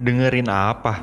Dengerin 0.00 0.48
apa? 0.48 0.96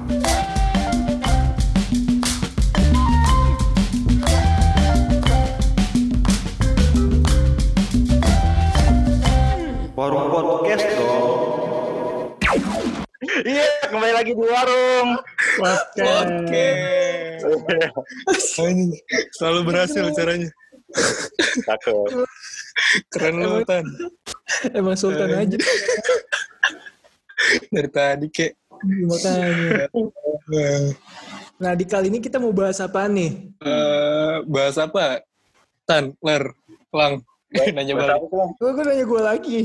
Warung 9.93 10.33
podcast 10.33 10.81
dong. 10.97 12.41
Iya, 13.45 13.69
kembali 13.85 14.13
lagi 14.17 14.33
di 14.33 14.41
warung. 14.41 15.21
Oke. 15.61 16.65
Anjing, 18.57 18.97
Selalu 19.37 19.59
berhasil 19.61 20.09
caranya. 20.17 20.49
Cakep. 21.69 22.25
Keren 23.13 23.45
lu, 23.45 23.61
Tan. 23.61 23.85
Emang 24.73 24.97
Sultan 24.97 25.37
aja 25.37 25.57
Dari 27.69 27.89
tadi, 27.93 28.25
kek. 28.33 28.57
Makanya. 28.83 29.87
Nah 31.57 31.73
di 31.73 31.85
kali 31.89 32.13
ini 32.13 32.21
kita 32.21 32.37
mau 32.37 32.53
bahas 32.53 32.77
apa 32.77 33.09
nih? 33.09 33.49
Eh, 33.61 34.35
bahas 34.45 34.77
apa? 34.77 35.25
Tan, 35.89 36.13
Ler, 36.21 36.53
Lang. 36.93 37.25
Nanya 37.75 37.93
balik. 37.97 38.21
Gue 38.59 38.69
gue 38.75 38.83
nanya 38.85 39.05
gue 39.07 39.21
lagi. 39.21 39.59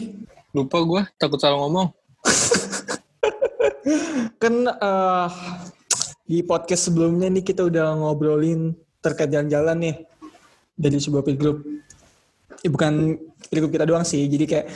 Lupa 0.56 0.80
gue, 0.80 1.02
takut 1.20 1.36
salah 1.36 1.60
ngomong. 1.60 1.92
Kan 4.42 4.54
eh, 4.70 5.28
di 6.24 6.40
podcast 6.46 6.88
sebelumnya 6.88 7.28
nih 7.28 7.44
kita 7.44 7.66
udah 7.66 7.98
ngobrolin 7.98 8.72
terkait 9.02 9.28
jalan-jalan 9.28 9.76
nih 9.82 9.96
dari 10.78 10.96
sebuah 10.96 11.26
peer 11.26 11.36
group. 11.36 11.66
Ya, 12.62 12.70
bukan 12.70 13.18
peer 13.50 13.58
group 13.60 13.74
kita 13.74 13.84
doang 13.84 14.06
sih. 14.06 14.24
Jadi 14.30 14.44
kayak 14.46 14.66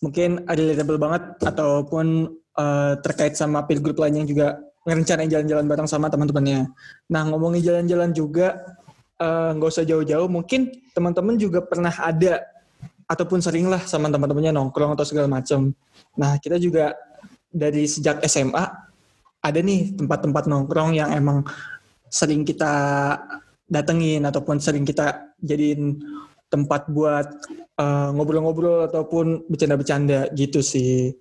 mungkin 0.00 0.46
ada 0.46 0.60
relatable 0.62 1.00
banget 1.00 1.22
ataupun 1.42 2.30
eh, 2.58 2.92
terkait 3.02 3.34
sama 3.34 3.66
peer 3.66 3.80
group 3.82 3.98
lain 3.98 4.24
yang 4.24 4.28
juga 4.28 4.60
ngerencanain 4.84 5.30
jalan-jalan 5.32 5.64
bareng 5.64 5.88
sama 5.88 6.12
teman-temannya. 6.12 6.68
Nah 7.08 7.22
ngomongin 7.32 7.64
jalan-jalan 7.64 8.12
juga 8.12 8.60
eh, 9.18 9.50
nggak 9.56 9.70
usah 9.70 9.84
jauh-jauh. 9.88 10.28
Mungkin 10.28 10.92
teman-teman 10.92 11.34
juga 11.40 11.64
pernah 11.64 11.92
ada 11.92 12.44
ataupun 13.04 13.40
sering 13.40 13.68
lah 13.68 13.84
sama 13.84 14.08
teman-temannya 14.08 14.52
nongkrong 14.52 14.96
atau 14.96 15.04
segala 15.04 15.28
macam. 15.28 15.72
Nah 16.16 16.36
kita 16.40 16.56
juga 16.56 16.96
dari 17.48 17.86
sejak 17.86 18.24
SMA 18.26 18.64
ada 19.44 19.60
nih 19.60 19.92
tempat-tempat 19.94 20.48
nongkrong 20.48 20.96
yang 20.96 21.12
emang 21.12 21.44
sering 22.08 22.42
kita 22.48 22.72
datengin 23.68 24.24
ataupun 24.24 24.56
sering 24.60 24.88
kita 24.88 25.34
jadiin 25.40 26.00
tempat 26.48 26.86
buat 26.88 27.26
eh, 27.80 28.08
ngobrol-ngobrol 28.14 28.86
ataupun 28.88 29.48
bercanda-bercanda 29.50 30.30
gitu 30.36 30.60
sih. 30.62 31.12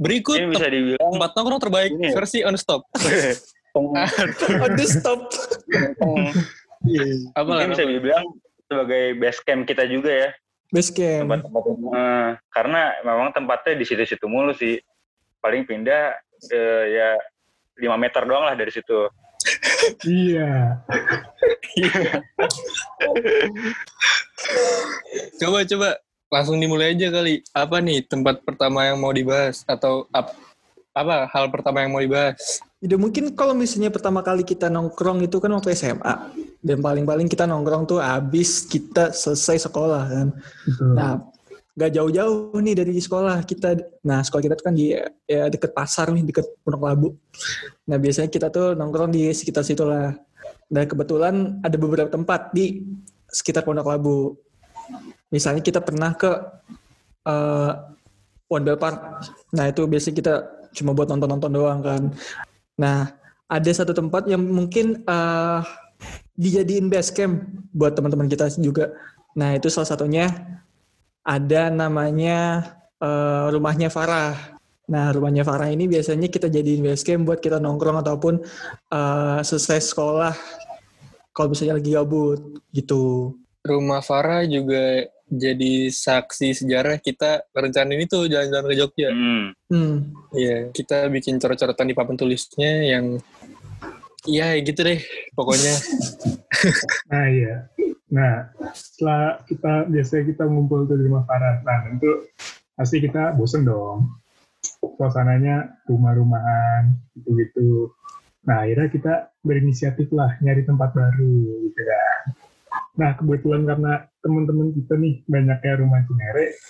Berikut 0.00 0.40
Ini 0.40 0.48
bisa 0.48 0.66
dibilang 0.66 1.12
tempat 1.12 1.30
nongkrong 1.36 1.60
terbaik 1.60 1.92
Ini 1.92 2.08
ya? 2.08 2.14
versi 2.16 2.38
on 2.40 2.56
stop. 2.56 2.88
Oh, 3.70 3.92
the 4.72 4.86
stop. 4.88 5.28
Apa 7.36 7.44
mungkin 7.44 7.70
bisa 7.70 7.84
dibilang 7.84 8.24
sebagai 8.64 9.14
base 9.14 9.40
camp 9.44 9.68
kita 9.68 9.84
juga 9.84 10.10
ya 10.10 10.28
Base 10.72 10.90
camp. 10.90 11.28
tempat-tempat 11.28 11.62
Eh, 11.92 12.28
karena 12.48 12.80
memang 13.02 13.28
tempatnya 13.30 13.76
di 13.76 13.84
situ-situ 13.84 14.24
mulu 14.24 14.56
sih 14.56 14.80
paling 15.38 15.68
pindah 15.68 16.16
eh, 16.48 16.84
ya 16.90 17.08
5 17.76 17.94
meter 17.94 18.22
doang 18.24 18.48
lah 18.48 18.56
dari 18.56 18.72
situ 18.72 19.06
Iya. 20.04 20.76
Coba, 25.40 25.64
coba. 25.64 25.90
Langsung 26.30 26.62
dimulai 26.62 26.94
aja 26.94 27.10
kali. 27.10 27.42
Apa 27.50 27.82
nih 27.82 28.06
tempat 28.06 28.46
pertama 28.46 28.86
yang 28.86 29.02
mau 29.02 29.10
dibahas? 29.10 29.66
Atau 29.66 30.06
ap- 30.14 30.38
apa 30.94 31.26
hal 31.26 31.50
pertama 31.50 31.82
yang 31.82 31.90
mau 31.90 31.98
dibahas? 31.98 32.62
Udah 32.78 32.96
mungkin 32.96 33.34
kalau 33.34 33.52
misalnya 33.52 33.90
pertama 33.90 34.22
kali 34.22 34.46
kita 34.46 34.70
nongkrong 34.70 35.26
itu 35.26 35.42
kan 35.42 35.50
waktu 35.50 35.74
SMA. 35.74 36.14
Dan 36.62 36.78
paling-paling 36.78 37.26
kita 37.26 37.50
nongkrong 37.50 37.90
tuh 37.90 37.98
abis 37.98 38.62
kita 38.70 39.10
selesai 39.10 39.66
sekolah 39.66 40.02
kan. 40.06 40.28
Betul. 40.64 40.94
Nah, 40.94 41.12
gak 41.74 41.90
jauh-jauh 41.98 42.56
nih 42.62 42.74
dari 42.78 42.94
sekolah 42.94 43.42
kita. 43.42 43.74
Nah, 44.06 44.22
sekolah 44.22 44.42
kita 44.46 44.54
tuh 44.54 44.64
kan 44.70 44.74
di 44.78 44.94
ya, 45.26 45.50
deket 45.50 45.74
pasar 45.74 46.14
nih, 46.14 46.30
deket 46.30 46.46
Pondok 46.62 46.82
Labu. 46.86 47.08
Nah, 47.90 47.98
biasanya 47.98 48.30
kita 48.30 48.54
tuh 48.54 48.78
nongkrong 48.78 49.10
di 49.10 49.34
sekitar 49.34 49.66
situ 49.66 49.82
lah. 49.82 50.14
Dan 50.70 50.86
kebetulan 50.86 51.58
ada 51.66 51.74
beberapa 51.74 52.06
tempat 52.06 52.54
di 52.54 52.86
sekitar 53.26 53.66
Pondok 53.66 53.90
Labu. 53.90 54.38
Misalnya 55.30 55.62
kita 55.62 55.80
pernah 55.80 56.12
ke 56.18 56.30
One 58.50 58.64
Bell 58.66 58.78
Park. 58.78 58.98
Nah, 59.54 59.70
itu 59.70 59.86
biasanya 59.86 60.16
kita 60.18 60.34
cuma 60.74 60.90
buat 60.90 61.06
nonton-nonton 61.06 61.50
doang 61.54 61.80
kan. 61.82 62.02
Nah, 62.74 63.14
ada 63.46 63.70
satu 63.70 63.94
tempat 63.94 64.26
yang 64.26 64.42
mungkin 64.42 65.06
eh 65.06 65.62
dijadiin 66.40 66.88
base 66.88 67.12
camp 67.12 67.44
buat 67.70 67.92
teman-teman 67.92 68.26
kita 68.26 68.50
juga. 68.58 68.90
Nah, 69.36 69.54
itu 69.54 69.68
salah 69.70 69.86
satunya 69.86 70.26
ada 71.22 71.70
namanya 71.70 72.64
eh, 72.98 73.46
rumahnya 73.54 73.92
Farah. 73.92 74.58
Nah, 74.90 75.14
rumahnya 75.14 75.46
Farah 75.46 75.70
ini 75.70 75.86
biasanya 75.86 76.26
kita 76.26 76.50
jadiin 76.50 76.82
base 76.82 77.06
camp 77.06 77.28
buat 77.28 77.38
kita 77.38 77.62
nongkrong 77.62 78.02
ataupun 78.02 78.42
eh, 78.90 79.38
selesai 79.44 79.94
sekolah 79.94 80.34
kalau 81.30 81.54
misalnya 81.54 81.78
lagi 81.78 81.94
gabut 81.94 82.40
gitu. 82.74 83.36
Rumah 83.60 84.00
Farah 84.00 84.42
juga 84.48 85.04
jadi 85.30 85.88
saksi 85.94 86.58
sejarah 86.58 86.98
kita 86.98 87.46
rencanain 87.54 88.02
itu 88.02 88.26
jalan-jalan 88.26 88.66
ke 88.66 88.74
Jogja. 88.74 89.08
Hmm. 89.14 89.46
Hmm. 89.70 89.94
Iya, 90.34 90.74
kita 90.74 91.06
bikin 91.06 91.38
coret-coretan 91.38 91.86
di 91.86 91.94
papan 91.94 92.18
tulisnya 92.18 92.82
yang 92.82 93.22
Iya 94.28 94.52
gitu 94.60 94.84
deh, 94.84 95.00
pokoknya. 95.32 95.74
Nah 97.08 97.24
iya. 97.32 97.72
Nah 98.12 98.52
setelah 98.76 99.40
kita 99.48 99.88
biasanya 99.88 100.24
kita 100.28 100.44
ngumpul 100.44 100.84
tuh 100.84 101.00
di 101.00 101.08
rumah 101.08 101.24
Farah. 101.24 101.64
Nah 101.64 101.88
tentu 101.88 102.28
pasti 102.76 103.00
kita 103.00 103.32
bosen 103.32 103.64
dong. 103.64 104.12
Suasananya 105.00 105.80
rumah-rumahan 105.88 106.92
gitu-gitu. 107.16 107.96
Nah 108.44 108.68
akhirnya 108.68 108.92
kita 108.92 109.14
berinisiatif 109.40 110.12
lah 110.12 110.36
nyari 110.44 110.68
tempat 110.68 110.92
baru 110.92 111.64
gitu 111.64 111.80
kan. 111.80 111.99
Nah 113.00 113.16
kebetulan 113.16 113.64
karena 113.64 114.04
teman-teman 114.20 114.76
kita 114.76 114.92
nih 115.00 115.24
banyaknya 115.24 115.72
rumah 115.80 116.04
Cinere, 116.04 116.60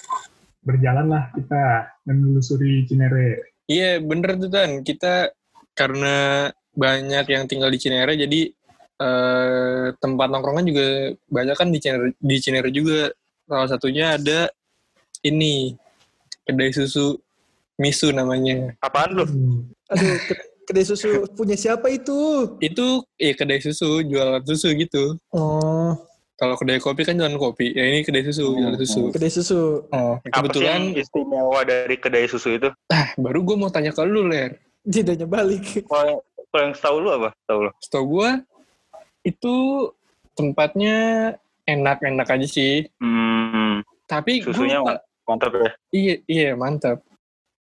berjalanlah 0.62 1.34
kita 1.34 1.62
menelusuri 2.06 2.86
Cinere. 2.86 3.58
Iya 3.66 3.98
bener 3.98 4.38
tuh 4.38 4.46
Tan, 4.46 4.86
kita 4.86 5.34
karena 5.74 6.46
banyak 6.70 7.26
yang 7.26 7.50
tinggal 7.50 7.66
di 7.74 7.82
Cinere 7.82 8.14
jadi 8.14 8.46
eh, 9.02 9.86
tempat 9.98 10.28
nongkrongan 10.30 10.70
juga 10.70 10.86
banyak 11.26 11.56
kan 11.58 11.68
di 11.74 11.78
Cinere, 11.82 12.14
di 12.14 12.36
Cinere 12.38 12.70
juga. 12.70 13.10
Salah 13.50 13.66
satunya 13.66 14.14
ada 14.14 14.46
ini 15.26 15.74
kedai 16.46 16.70
susu 16.70 17.18
Misu 17.80 18.12
namanya. 18.14 18.76
apaan 18.84 19.10
lu 19.16 19.24
Hmm. 19.26 19.66
Aduh, 19.90 20.14
ke- 20.30 20.46
kedai 20.68 20.86
susu 20.86 21.26
punya 21.34 21.58
siapa 21.58 21.90
itu? 21.90 22.46
Itu 22.62 23.02
ya 23.18 23.34
kedai 23.34 23.58
susu, 23.58 24.06
jualan 24.06 24.44
susu 24.46 24.70
gitu. 24.78 25.18
Oh, 25.34 25.96
Kalau 26.40 26.56
kedai 26.56 26.80
kopi 26.80 27.04
kan 27.04 27.20
jualan 27.20 27.36
kopi, 27.36 27.76
ya 27.76 27.84
ini 27.84 28.00
kedai 28.00 28.24
susu, 28.24 28.56
jualan 28.56 28.80
susu. 28.80 29.12
kedai 29.12 29.28
susu. 29.28 29.84
Oh, 29.92 30.16
apa 30.16 30.24
sih 30.24 30.32
kebetulan 30.32 30.72
yang 30.72 30.84
istimewa 30.96 31.60
dari 31.68 31.96
kedai 32.00 32.24
susu 32.24 32.56
itu 32.56 32.72
baru 33.20 33.44
gue 33.44 33.56
mau 33.60 33.68
tanya 33.68 33.92
ke 33.92 34.00
lu, 34.08 34.24
Ler. 34.24 34.56
Tidaknya 34.80 35.28
balik. 35.28 35.84
kalau 35.84 36.24
kalau 36.48 36.62
yang 36.64 36.72
setahu 36.72 36.96
lu 36.98 37.10
apa 37.12 37.28
setahu 37.36 37.60
lu 37.60 37.70
Setahu 37.84 38.04
gue 38.08 38.30
itu 39.20 39.54
tempatnya 40.32 40.96
enak-enak 41.68 42.24
aja 42.24 42.48
sih. 42.48 42.88
hmm, 42.96 43.84
Tapi 44.08 44.40
gua 44.40 44.46
susunya 44.48 44.80
lupa. 44.80 44.96
mantap 45.28 45.52
ya 45.52 45.70
Iya, 45.92 46.14
iya 46.24 46.50
mantap. 46.56 47.04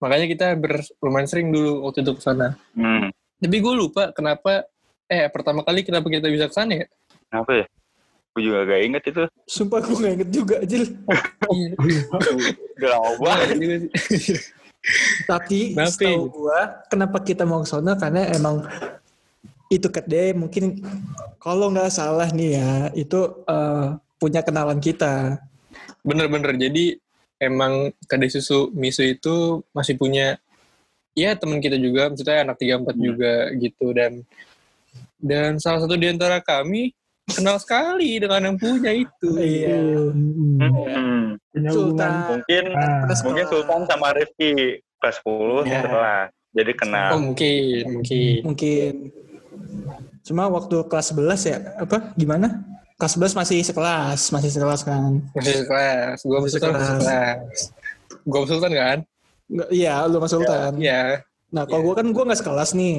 Makanya 0.04 0.28
kita 0.28 0.48
ber, 0.60 0.84
lumayan 1.00 1.32
sering 1.32 1.50
dulu 1.50 1.88
waktu 1.88 2.04
itu 2.04 2.12
ke 2.12 2.22
sana. 2.22 2.60
hmm. 2.76 3.08
Tapi 3.40 3.58
gue 3.58 3.74
lupa 3.74 4.12
kenapa 4.12 4.68
eh 5.08 5.32
pertama 5.32 5.64
kali 5.64 5.88
kenapa 5.88 6.12
kita 6.12 6.28
bisa 6.28 6.52
ke 6.52 6.56
sana 6.56 6.84
ya? 6.84 6.88
apa 7.32 7.64
ya 7.64 7.66
gue 8.36 8.52
juga 8.52 8.68
gak 8.68 8.82
inget 8.84 9.04
itu 9.08 9.24
Sumpah 9.48 9.80
gue 9.80 9.96
gak 9.96 10.14
inget 10.20 10.30
juga, 10.36 10.56
Jil. 10.68 10.92
Iya. 11.48 11.72
udah 12.76 12.90
lama 12.92 13.12
banget. 13.24 13.88
Tapi 15.24 15.72
Kenapa? 15.72 15.90
setahu 15.90 16.24
gue, 16.30 16.60
kenapa 16.92 17.18
kita 17.24 17.48
mau 17.48 17.64
ke 17.64 17.72
sana 17.72 17.96
karena 17.96 18.28
emang 18.36 18.68
itu 19.72 19.88
kedai 19.88 20.36
mungkin 20.36 20.84
kalau 21.40 21.72
nggak 21.74 21.90
salah 21.90 22.30
nih 22.30 22.60
ya, 22.60 22.72
itu 22.94 23.20
eh, 23.48 23.98
punya 24.20 24.44
kenalan 24.44 24.84
kita. 24.84 25.40
Bener-bener. 26.04 26.54
Jadi 26.60 27.00
emang 27.40 27.96
kedai 28.04 28.30
susu 28.30 28.68
Misu 28.76 29.16
itu 29.16 29.64
masih 29.72 29.96
punya 29.96 30.36
ya 31.16 31.34
teman 31.40 31.64
kita 31.64 31.80
juga, 31.80 32.12
maksudnya 32.12 32.44
anak 32.44 32.60
34 32.60 33.00
juga 33.00 33.34
gitu 33.58 33.96
dan 33.96 34.22
dan 35.24 35.58
salah 35.58 35.88
satu 35.88 35.96
di 35.96 36.12
antara 36.12 36.44
kami 36.44 36.92
kenal 37.28 37.58
sekali 37.58 38.22
dengan 38.22 38.52
yang 38.52 38.58
punya 38.58 38.92
itu. 38.94 39.30
Iya. 39.34 39.78
Hmm. 40.14 41.40
Punya 41.50 41.70
Sultan. 41.72 42.12
mungkin 42.30 42.64
Ah, 42.76 43.10
Terus 43.10 43.22
mungkin. 43.26 43.46
Sultan 43.50 43.82
sama 43.90 44.08
Rifki 44.14 44.52
kelas 45.02 45.18
10 45.24 45.66
Ya. 45.66 45.82
setelah 45.82 46.20
jadi 46.56 46.72
kena 46.72 47.04
Oh 47.12 47.20
mungkin, 47.20 47.84
mungkin. 48.00 48.40
Mungkin. 48.46 48.92
Cuma 50.26 50.50
waktu 50.50 50.76
kelas 50.88 51.14
11 51.14 51.42
ya, 51.46 51.58
apa 51.78 52.14
gimana? 52.16 52.64
Kelas 52.96 53.14
11 53.20 53.36
masih 53.36 53.60
sekelas, 53.62 54.32
masih 54.32 54.50
sekelas 54.50 54.82
kan. 54.82 55.20
Masih 55.36 55.66
sekelas. 55.66 56.18
Gue 56.24 56.38
masih 56.40 56.42
Masih 56.42 56.54
sekelas. 56.56 56.80
Masih 56.80 56.96
sekelas. 56.96 57.58
Gue 58.24 58.38
masih 58.40 58.54
Sultan 58.56 58.74
kan? 58.74 58.98
Nggak, 59.46 59.70
iya, 59.70 59.94
lu 60.08 60.18
sama 60.18 60.28
Sultan. 60.32 60.72
Iya. 60.80 61.04
Nah, 61.54 61.64
kalau 61.70 61.82
gue 61.86 61.96
kan 62.02 62.08
gue 62.10 62.24
nggak 62.26 62.40
sekelas 62.42 62.70
nih. 62.74 62.96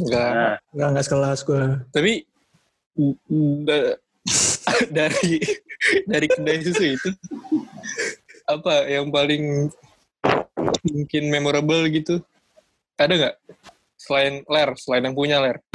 Enggak. 0.00 0.30
nah, 0.32 0.54
Nggak 0.72 0.88
nggak 0.94 1.06
sekelas 1.06 1.38
gue. 1.44 1.62
Tapi 1.92 2.12
da- 3.64 3.98
dari 4.96 5.36
dari 6.06 6.26
kedai 6.26 6.58
susu 6.62 6.96
itu 6.96 7.10
apa 8.44 8.88
yang 8.88 9.08
paling 9.08 9.68
mungkin 10.84 11.22
memorable 11.28 11.84
gitu? 11.88 12.20
Ada 12.96 13.12
nggak? 13.12 13.34
Selain 13.96 14.44
ler, 14.44 14.70
selain 14.76 15.04
yang 15.04 15.16
punya 15.16 15.40
ler. 15.40 15.56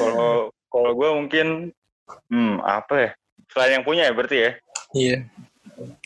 kalau 0.00 0.48
kalau 0.68 0.90
gue 0.94 1.10
mungkin 1.14 1.46
hmm 2.28 2.56
apa 2.60 2.94
ya 2.94 3.10
selain 3.50 3.72
yang 3.80 3.84
punya 3.84 4.02
ya 4.04 4.12
berarti 4.12 4.36
ya 4.38 4.50
Iya. 4.94 5.18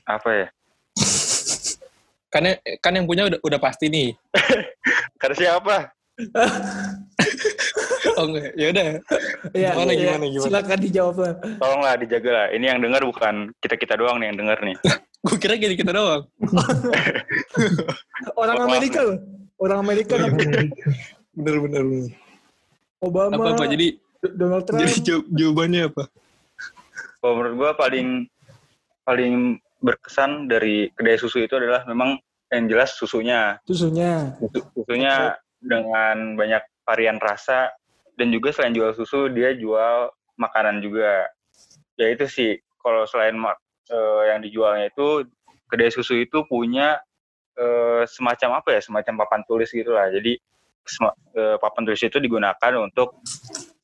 apa 0.04 0.30
ya 0.34 0.46
Kan 2.28 2.42
yang- 2.44 2.60
kan 2.78 2.92
yang 2.92 3.06
punya 3.06 3.24
udah 3.24 3.38
udah 3.40 3.56
pasti 3.56 3.88
nih. 3.88 4.12
karena 5.20 5.36
siapa 5.36 5.76
Oh 8.14 8.24
enggak, 8.24 8.54
ya 8.54 8.66
udah. 8.68 8.86
Iya, 9.50 9.70
Gimana, 9.72 9.90
iya. 9.90 10.00
gimana, 10.04 10.24
gimana? 10.26 10.44
Silakan 10.46 10.78
dijawab 10.80 11.16
lah. 11.16 11.34
tolonglah 11.56 11.94
dijaga 11.96 12.30
lah 12.30 12.46
ini 12.50 12.64
yang 12.64 12.78
dengar 12.78 13.02
bukan 13.02 13.34
kita 13.56 13.74
kita 13.74 13.94
doang 13.94 14.18
nih 14.18 14.26
yang 14.28 14.38
dengar 14.38 14.58
nih 14.60 14.76
Gue 15.18 15.34
kira 15.36 15.54
gini 15.54 15.74
kita 15.74 15.90
doang. 15.90 16.30
Orang 18.36 18.58
Amerika 18.60 19.00
loh. 19.02 19.18
Orang 19.56 19.78
Amerika. 19.80 20.14
Bener 20.14 21.56
bener. 21.58 21.82
bener. 21.82 22.10
Obama, 22.98 23.30
Apa 23.32 23.50
apa 23.52 23.64
jadi 23.68 23.94
Donald 24.28 24.62
Trump. 24.64 24.78
jadi 24.80 24.94
jawab- 25.00 25.28
jawabannya 25.30 25.82
apa? 25.86 26.04
kalau 27.18 27.34
menurut 27.34 27.54
gue 27.56 27.70
paling 27.76 28.08
paling 29.02 29.34
berkesan 29.76 30.46
dari 30.46 30.86
kedai 30.92 31.14
susu 31.14 31.38
itu 31.40 31.50
adalah 31.52 31.82
memang 31.84 32.14
yang 32.48 32.66
jelas 32.66 32.94
susunya 32.94 33.58
susunya. 33.62 34.34
Susu- 34.38 34.66
susunya 34.72 35.34
dengan 35.58 36.34
banyak 36.34 36.62
varian 36.80 37.18
rasa 37.18 37.74
dan 38.18 38.34
juga 38.34 38.50
selain 38.50 38.74
jual 38.74 38.90
susu 38.98 39.30
dia 39.30 39.54
jual 39.54 40.10
makanan 40.34 40.82
juga. 40.82 41.30
Ya 41.94 42.10
itu 42.10 42.26
sih 42.26 42.58
kalau 42.82 43.06
selain 43.06 43.38
mak- 43.38 43.62
eh, 43.86 44.22
yang 44.34 44.42
dijualnya 44.42 44.90
itu 44.90 45.22
kedai 45.70 45.94
susu 45.94 46.18
itu 46.18 46.42
punya 46.50 46.98
eh, 47.54 48.02
semacam 48.10 48.58
apa 48.58 48.74
ya 48.74 48.80
semacam 48.82 49.22
papan 49.22 49.40
tulis 49.46 49.70
gitulah. 49.70 50.10
Jadi 50.10 50.34
eh, 51.38 51.56
papan 51.62 51.82
tulis 51.86 52.02
itu 52.02 52.18
digunakan 52.18 52.72
untuk 52.82 53.22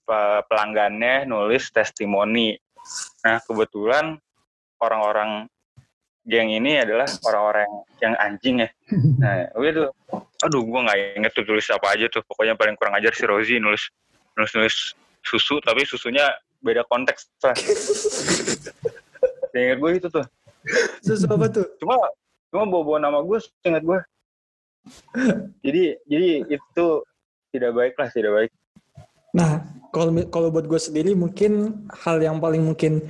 pe- 0.02 0.42
pelanggannya 0.50 1.30
nulis 1.30 1.70
testimoni. 1.70 2.58
Nah 3.22 3.38
kebetulan 3.46 4.18
orang-orang 4.82 5.46
geng 6.24 6.48
ini 6.50 6.80
adalah 6.80 7.06
orang-orang 7.22 7.70
yang 8.02 8.14
anjing 8.18 8.66
ya. 8.66 8.68
Nah 9.22 9.46
itu 9.62 9.88
aduh 10.44 10.62
gua 10.66 10.90
nggak 10.90 10.98
inget 11.22 11.32
tuh 11.32 11.46
tulis 11.46 11.66
apa 11.70 11.94
aja 11.94 12.10
tuh. 12.10 12.22
Pokoknya 12.26 12.58
paling 12.58 12.74
kurang 12.74 12.98
ajar 12.98 13.14
si 13.14 13.24
Rozi 13.26 13.62
nulis 13.62 13.90
nulis 14.38 14.52
nulis 14.54 14.76
susu 15.24 15.58
tapi 15.64 15.86
susunya 15.86 16.26
beda 16.60 16.84
konteks 16.90 17.30
lah 17.44 17.56
inget 19.54 19.78
gue 19.78 19.90
itu 19.94 20.08
tuh 20.10 20.26
Susu 21.04 21.28
apa 21.28 21.46
tuh? 21.52 21.68
cuma 21.76 21.94
cuma 22.48 22.64
bawa 22.64 22.82
bawa 22.82 22.98
nama 22.98 23.18
gue 23.20 23.38
inget 23.68 23.84
gue 23.84 24.00
jadi 25.64 25.82
jadi 26.08 26.28
itu 26.48 26.86
tidak 27.52 27.70
baik 27.76 27.94
lah 28.00 28.08
tidak 28.10 28.32
baik 28.32 28.52
Nah, 29.34 29.66
kalau 29.90 30.14
kalau 30.30 30.48
buat 30.54 30.64
gue 30.70 30.78
sendiri 30.78 31.10
mungkin 31.18 31.82
hal 31.90 32.22
yang 32.22 32.38
paling 32.38 32.62
mungkin 32.62 33.02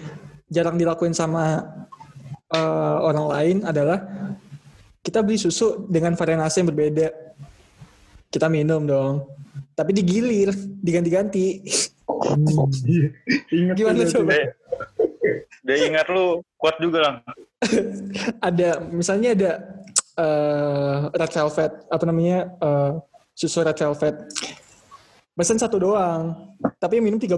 jarang 0.49 0.81
dilakuin 0.81 1.13
sama 1.13 1.61
eh, 2.49 2.97
orang 3.05 3.27
lain 3.29 3.57
adalah 3.69 4.01
kita 5.05 5.21
beli 5.21 5.37
susu 5.37 5.85
dengan 5.85 6.17
varian 6.17 6.41
rasa 6.41 6.65
yang 6.65 6.73
berbeda. 6.73 7.13
Kita 8.33 8.49
minum 8.49 8.89
dong. 8.89 9.29
Tapi 9.75 9.91
digilir, 9.91 10.51
diganti-ganti. 10.83 11.63
Iya. 12.87 13.09
Ingat 13.59 13.75
Gimana 13.75 14.07
coba? 14.07 14.31
dia, 14.31 14.45
dia 15.65 15.77
ingat 15.89 16.07
lu 16.13 16.45
kuat 16.61 16.77
juga 16.77 16.99
lah 17.01 17.15
Ada 18.49 18.77
misalnya 18.93 19.33
ada 19.33 19.51
eh, 20.21 20.99
red 21.17 21.33
velvet, 21.33 21.73
apa 21.89 22.05
namanya? 22.05 22.39
eh, 22.61 22.93
susu 23.35 23.65
red 23.65 23.75
velvet. 23.77 24.15
Pesan 25.35 25.59
satu 25.59 25.83
doang, 25.83 26.55
tapi 26.79 27.03
minum 27.03 27.19
13. 27.19 27.35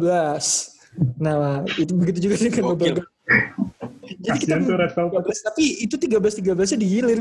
Nah, 1.16 1.64
itu 1.80 1.92
begitu 1.96 2.28
juga 2.28 2.36
dengan 2.36 2.76
beberapa. 2.76 3.02
Jadi 4.06 4.38
kita 4.38 4.54
tuh 4.62 4.76
Red 4.78 4.92
Velvet. 4.94 5.22
13, 5.32 5.48
tapi 5.48 5.64
itu 5.82 5.94
13 5.98 6.40
13 6.44 6.72
nya 6.76 6.78
digilir. 6.78 7.20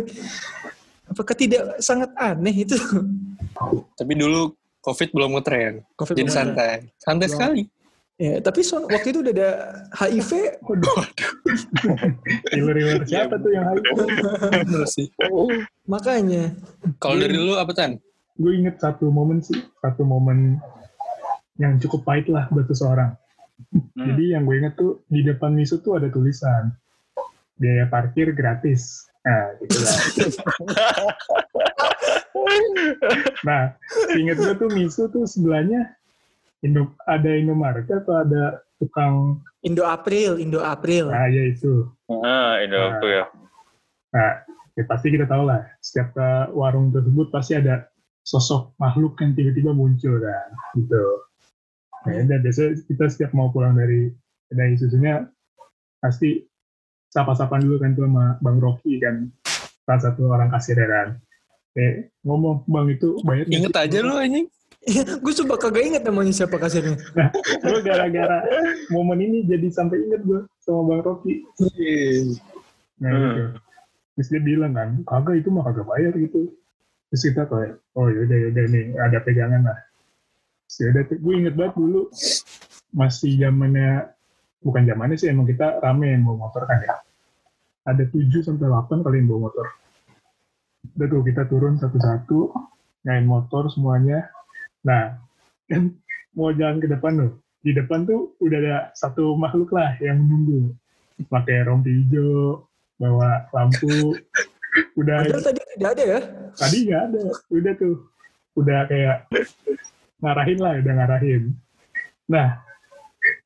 Apakah 1.05 1.35
tidak 1.37 1.63
sangat 1.81 2.09
aneh 2.17 2.65
itu? 2.65 2.77
Tapi 3.95 4.13
dulu 4.17 4.53
COVID 4.85 5.09
belum 5.17 5.29
ngetren. 5.33 5.81
Covid 5.97 6.13
Jadi 6.13 6.23
belum 6.29 6.35
santai. 6.37 6.73
Santai 7.01 7.25
Belum. 7.25 7.33
sekali. 7.33 7.63
Ya, 8.15 8.39
tapi 8.39 8.63
so- 8.63 8.87
waktu 8.87 9.11
itu 9.11 9.19
udah 9.25 9.33
ada 9.35 9.49
HIV. 9.97 10.31
Waduh. 10.63 11.03
Healer-healer 12.53 13.03
siapa 13.03 13.35
tuh 13.41 13.51
yang 13.51 13.65
hype? 13.67 13.83
Bener 14.63 14.87
sih. 14.87 15.11
Makanya. 15.89 16.55
Kalau 17.01 17.19
dari 17.19 17.35
lu 17.35 17.59
apa 17.59 17.75
Tan? 17.75 17.99
Gue 18.39 18.55
inget 18.55 18.79
satu 18.79 19.11
momen 19.11 19.43
sih, 19.43 19.59
satu 19.83 20.07
momen 20.07 20.61
yang 21.59 21.75
cukup 21.81 22.07
pahit 22.07 22.31
lah 22.31 22.47
buat 22.53 22.67
seseorang. 22.71 23.15
Hmm. 23.73 24.07
Jadi 24.15 24.35
yang 24.35 24.47
gue 24.47 24.63
inget 24.63 24.75
tuh 24.79 25.03
di 25.11 25.23
depan 25.23 25.51
misu 25.51 25.83
tuh 25.83 25.99
ada 25.99 26.07
tulisan 26.07 26.71
biaya 27.59 27.87
parkir 27.87 28.31
gratis. 28.35 29.07
Nah, 29.25 29.57
gitu 29.59 29.77
lah. 29.81 29.97
nah, 33.47 33.73
inget 34.15 34.37
gue 34.37 34.55
tuh 34.57 34.69
misu 34.73 35.09
tuh 35.09 35.25
sebelahnya 35.25 35.93
Indo, 36.65 36.93
ada 37.05 37.29
Indomaret 37.29 37.85
atau 37.85 38.25
ada 38.25 38.63
tukang 38.81 39.41
Indo 39.61 39.85
April, 39.85 40.37
Indo 40.41 40.61
April. 40.61 41.09
nah 41.09 41.29
ya 41.29 41.43
itu. 41.49 41.89
ah 42.09 42.61
ini 42.61 42.73
Nah. 42.73 43.01
ya 43.01 43.25
Nah, 44.15 44.31
ya 44.79 44.83
pasti 44.87 45.11
kita 45.11 45.27
tahu 45.27 45.43
lah, 45.43 45.67
setiap 45.83 46.15
ke 46.15 46.29
warung 46.55 46.87
tersebut 46.95 47.27
pasti 47.35 47.59
ada 47.59 47.91
sosok 48.23 48.71
makhluk 48.79 49.19
yang 49.19 49.35
tiba-tiba 49.35 49.75
muncul 49.75 50.23
kan, 50.23 50.49
gitu. 50.79 51.05
Nah, 52.07 52.23
dan 52.23 52.39
biasanya 52.39 52.79
kita 52.87 53.05
setiap 53.11 53.35
mau 53.35 53.51
pulang 53.51 53.75
dari 53.75 54.07
kedai 54.47 54.79
susunya 54.79 55.27
pasti 55.99 56.47
sapa-sapan 57.11 57.67
dulu 57.67 57.75
kan 57.83 57.91
tuh 57.97 58.07
sama 58.07 58.39
Bang 58.39 58.63
Rocky 58.63 59.03
kan, 59.03 59.27
salah 59.83 60.01
satu 60.07 60.31
orang 60.31 60.47
kasir 60.55 60.79
kan. 60.79 61.19
Eh, 61.75 62.07
ngomong 62.23 62.63
Bang 62.65 62.87
itu 62.87 63.19
bayar 63.27 63.45
nggak 63.45 63.55
Inget 63.55 63.73
sih?" 63.75 63.83
aja 63.83 63.97
lu 64.01 64.15
anjing. 64.15 64.47
gue 65.17 65.33
coba 65.41 65.57
kagak 65.57 65.83
inget 65.89 66.03
namanya 66.05 66.29
siapa 66.29 66.61
kasirnya. 66.61 66.93
Gue 67.65 67.79
gara-gara 67.81 68.45
momen 68.93 69.17
ini 69.17 69.41
jadi 69.41 69.65
sampai 69.73 69.97
inget 69.97 70.21
gue 70.21 70.45
sama 70.61 70.81
Bang 70.93 71.01
Rocky. 71.01 71.41
Nah, 73.01 73.09
Hmm. 73.09 73.23
gitu. 73.33 73.43
Terus 74.15 74.27
dia 74.31 74.41
bilang 74.45 74.71
kan, 74.71 74.89
kagak 75.03 75.41
itu 75.43 75.49
mah 75.51 75.65
kagak 75.67 75.89
bayar 75.89 76.13
gitu. 76.15 76.53
Terus 77.11 77.21
kita 77.27 77.49
kayak, 77.49 77.81
oh 77.97 78.07
yaudah 78.07 78.37
yaudah 78.47 78.65
nih 78.71 78.85
ada 78.95 79.17
pegangan 79.25 79.61
lah. 79.65 79.79
Terus 80.69 80.77
yaudah, 80.85 81.03
tuh, 81.09 81.17
gue 81.19 81.33
inget 81.33 81.53
banget 81.57 81.73
dulu 81.75 82.01
masih 82.95 83.31
zamannya, 83.35 84.07
bukan 84.63 84.83
zamannya 84.87 85.17
sih 85.19 85.27
emang 85.33 85.49
kita 85.49 85.81
rame 85.83 86.13
yang 86.13 86.23
bawa 86.23 86.47
motor 86.47 86.63
kan 86.63 86.79
ya. 86.79 86.95
Ada 87.85 88.05
7 88.07 88.39
sampai 88.39 88.69
8 88.69 89.03
kali 89.03 89.19
yang 89.19 89.27
bawa 89.33 89.49
motor. 89.51 89.65
Udah 90.95 91.07
tuh 91.11 91.21
kita 91.27 91.43
turun 91.51 91.75
satu-satu, 91.75 92.55
ngain 93.03 93.27
motor 93.27 93.67
semuanya. 93.67 94.31
Nah, 94.87 95.19
kan 95.67 95.91
mau 96.31 96.55
jalan 96.55 96.79
ke 96.79 96.87
depan 96.87 97.19
tuh. 97.19 97.31
Di 97.65 97.75
depan 97.75 98.07
tuh 98.07 98.37
udah 98.39 98.57
ada 98.61 98.77
satu 98.95 99.35
makhluk 99.35 99.75
lah 99.75 99.97
yang 99.99 100.21
menunggu. 100.21 100.71
Pakai 101.27 101.67
rompi 101.67 101.91
hijau, 102.03 102.63
bawa 102.99 103.47
lampu. 103.51 104.15
udah 104.95 105.17
Padahal 105.23 105.43
tadi 105.43 105.61
tidak 105.75 105.91
ada 105.95 106.03
ya. 106.03 106.19
tadi 106.55 106.77
nggak 106.87 107.01
ada 107.11 107.23
udah 107.51 107.73
tuh 107.79 107.95
udah 108.55 108.79
kayak 108.87 109.17
ngarahin 110.19 110.59
lah 110.59 110.73
udah 110.79 110.93
ngarahin 110.95 111.43
nah 112.27 112.47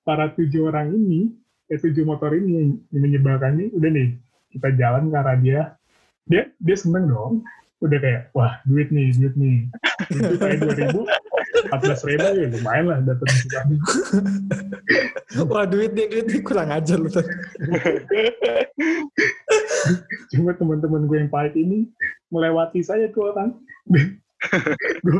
para 0.06 0.32
tujuh 0.34 0.70
orang 0.70 0.94
ini 0.94 1.34
eh 1.70 1.78
tujuh 1.78 2.02
motor 2.06 2.34
ini 2.34 2.50
yang 2.54 2.70
yang 2.90 3.02
menyebalkan 3.06 3.58
ini 3.62 3.66
udah 3.74 3.90
nih 3.94 4.10
kita 4.50 4.70
jalan 4.78 5.14
ke 5.14 5.18
arah 5.18 5.38
dia 5.38 5.62
dia 6.30 6.48
dia 6.62 6.78
seneng 6.78 7.10
dong. 7.10 7.44
Udah 7.80 7.96
kayak 7.96 8.22
wah 8.36 8.60
duit 8.68 8.92
nih 8.92 9.16
duit 9.16 9.34
nih. 9.40 9.58
Itu 10.12 10.36
kayak 10.36 10.58
dua 10.64 10.74
ribu 10.76 11.02
empat 11.68 11.80
belas 11.84 12.02
ribu 12.04 12.28
ya 12.28 12.48
lumayan 12.52 12.86
lah 12.92 13.00
dapat 13.04 13.28
Wah 15.48 15.66
duit 15.68 15.92
nih, 15.96 16.06
duit 16.12 16.26
nih 16.28 16.42
kurang 16.44 16.70
ajar 16.76 17.00
lu 17.00 17.10
tuh. 17.12 17.24
cuma 20.36 20.52
teman-teman 20.56 21.08
gue 21.08 21.18
yang 21.24 21.32
pahit 21.32 21.56
ini 21.56 21.88
melewati 22.32 22.84
saya 22.84 23.08
tuh 23.12 23.32
orang. 23.32 23.56
Gue 23.88 25.20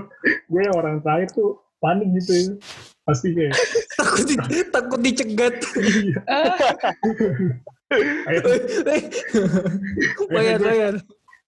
gue 0.52 0.62
yang 0.62 0.76
orang 0.76 1.00
terakhir 1.04 1.32
tuh 1.32 1.64
panik 1.80 2.12
gitu 2.20 2.32
ya. 2.36 2.44
Pasti 3.08 3.34
kayak 3.34 3.56
takut 3.98 4.26
di, 4.28 4.36
takut 4.70 5.00
dicegat. 5.00 5.56
Bayar 10.30 10.60
bayar. 10.62 10.96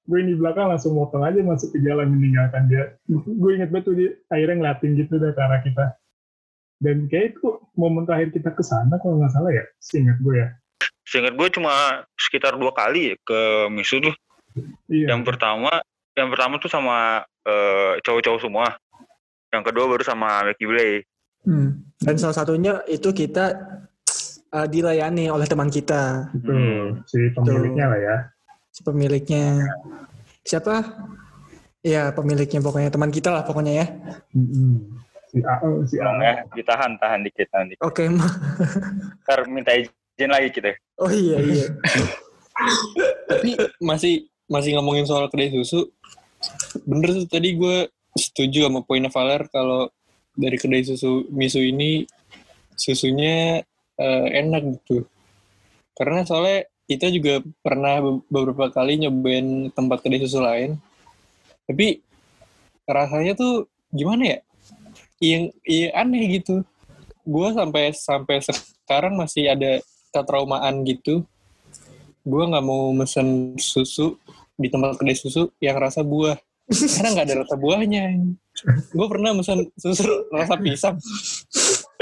gue 0.02 0.20
di 0.28 0.36
belakang 0.36 0.68
langsung 0.68 0.98
motong 0.98 1.24
aja 1.24 1.40
masuk 1.46 1.72
ke 1.72 1.80
jalan 1.86 2.10
meninggalkan 2.10 2.68
dia. 2.68 2.98
gue 3.08 3.52
inget 3.54 3.70
banget 3.70 3.86
tuh 3.86 3.96
dia 3.96 4.10
akhirnya 4.34 4.56
ngeliatin 4.60 4.92
gitu 4.98 5.14
deh 5.22 5.32
ke 5.32 5.42
arah 5.42 5.62
kita. 5.62 5.86
Dan 6.82 7.06
kayak 7.08 7.38
itu 7.38 7.62
momen 7.78 8.10
terakhir 8.10 8.34
kita 8.34 8.50
ke 8.58 8.64
sana 8.66 8.98
kalau 8.98 9.22
nggak 9.22 9.32
salah 9.32 9.54
ya, 9.54 9.62
seingat 9.78 10.18
gue 10.20 10.36
ya. 10.42 10.50
Seingat 11.06 11.38
gue 11.38 11.48
cuma 11.54 12.02
sekitar 12.18 12.58
dua 12.58 12.74
kali 12.74 13.14
ya 13.14 13.16
ke 13.22 13.40
Misu 13.70 14.02
tuh. 14.02 14.16
Iya. 14.90 15.14
Yang 15.14 15.22
pertama, 15.30 15.70
yang 16.18 16.34
pertama 16.34 16.58
tuh 16.58 16.72
sama 16.74 17.22
eh, 17.46 18.02
cowok-cowok 18.02 18.42
semua. 18.42 18.68
Yang 19.54 19.64
kedua 19.70 19.86
baru 19.94 20.04
sama 20.04 20.42
Mickey 20.50 20.66
Blay. 20.66 21.06
Hmm. 21.46 21.86
Dan 22.02 22.18
salah 22.18 22.38
satunya 22.38 22.82
itu 22.90 23.14
kita 23.14 23.54
uh, 24.52 24.68
dilayani 24.68 25.32
oleh 25.32 25.48
teman 25.48 25.72
kita, 25.72 26.32
Itu 26.36 26.52
Hmm. 26.52 27.02
si 27.08 27.18
pemiliknya 27.34 27.86
lah 27.88 28.00
ya. 28.00 28.18
si 28.72 28.82
pemiliknya. 28.84 29.46
Siapa? 30.48 30.76
Ya 31.82 32.14
pemiliknya 32.14 32.62
pokoknya 32.62 32.94
teman 32.94 33.12
kita 33.12 33.34
lah 33.34 33.44
pokoknya 33.44 33.74
ya. 33.84 33.86
Mm-mm. 34.38 35.02
Si 35.32 35.40
A, 35.44 35.54
oh, 35.64 35.82
si 35.88 35.96
A. 36.00 36.12
Ya, 36.20 36.44
ditahan, 36.54 36.96
tahan 37.00 37.24
dikit 37.24 37.48
nanti. 37.56 37.76
Oke, 37.82 38.06
Ma. 38.12 38.28
Ntar 39.26 39.48
minta 39.48 39.72
izin 39.76 40.30
lagi 40.30 40.52
kita. 40.52 40.76
Oh 41.00 41.10
iya 41.10 41.40
iya. 41.40 41.66
Tapi 43.28 43.56
masih 43.82 44.28
masih 44.46 44.76
ngomongin 44.78 45.08
soal 45.08 45.32
kedai 45.32 45.52
susu. 45.52 45.88
Bener 46.84 47.24
tuh 47.24 47.28
tadi 47.32 47.56
gue 47.56 47.88
setuju 48.14 48.68
sama 48.68 48.84
poinnya 48.84 49.08
Valer 49.08 49.48
kalau 49.48 49.88
dari 50.36 50.60
kedai 50.60 50.84
susu 50.84 51.28
Misu 51.32 51.64
ini 51.64 52.04
susunya 52.76 53.64
eh, 53.98 54.28
enak 54.44 54.62
gitu. 54.80 55.08
Karena 55.98 56.24
soalnya 56.24 56.68
kita 56.88 57.08
juga 57.12 57.40
pernah 57.64 58.00
be- 58.04 58.26
beberapa 58.28 58.72
kali 58.72 59.02
nyobain 59.02 59.72
tempat 59.72 60.04
kedai 60.04 60.22
susu 60.24 60.44
lain. 60.44 60.78
Tapi 61.68 62.04
rasanya 62.88 63.36
tuh 63.36 63.68
gimana 63.92 64.38
ya? 64.38 64.40
Yang 65.22 65.44
iya 65.64 65.88
aneh 65.96 66.40
gitu. 66.40 66.64
Gue 67.24 67.54
sampai 67.54 67.94
sampai 67.94 68.42
sekarang 68.44 69.16
masih 69.16 69.48
ada 69.52 69.80
ketraumaan 70.12 70.84
gitu 70.84 71.24
gue 72.22 72.44
nggak 72.46 72.66
mau 72.66 72.94
mesen 72.94 73.58
susu 73.58 74.18
di 74.54 74.70
tempat 74.70 75.02
kedai 75.02 75.18
susu 75.18 75.50
yang 75.58 75.78
rasa 75.82 76.06
buah 76.06 76.38
karena 76.70 77.10
nggak 77.18 77.26
ada 77.26 77.36
rasa 77.44 77.56
buahnya 77.58 78.04
gue 78.94 79.08
pernah 79.10 79.34
mesen 79.34 79.66
susu 79.74 80.06
rasa 80.30 80.54
pisang 80.62 81.02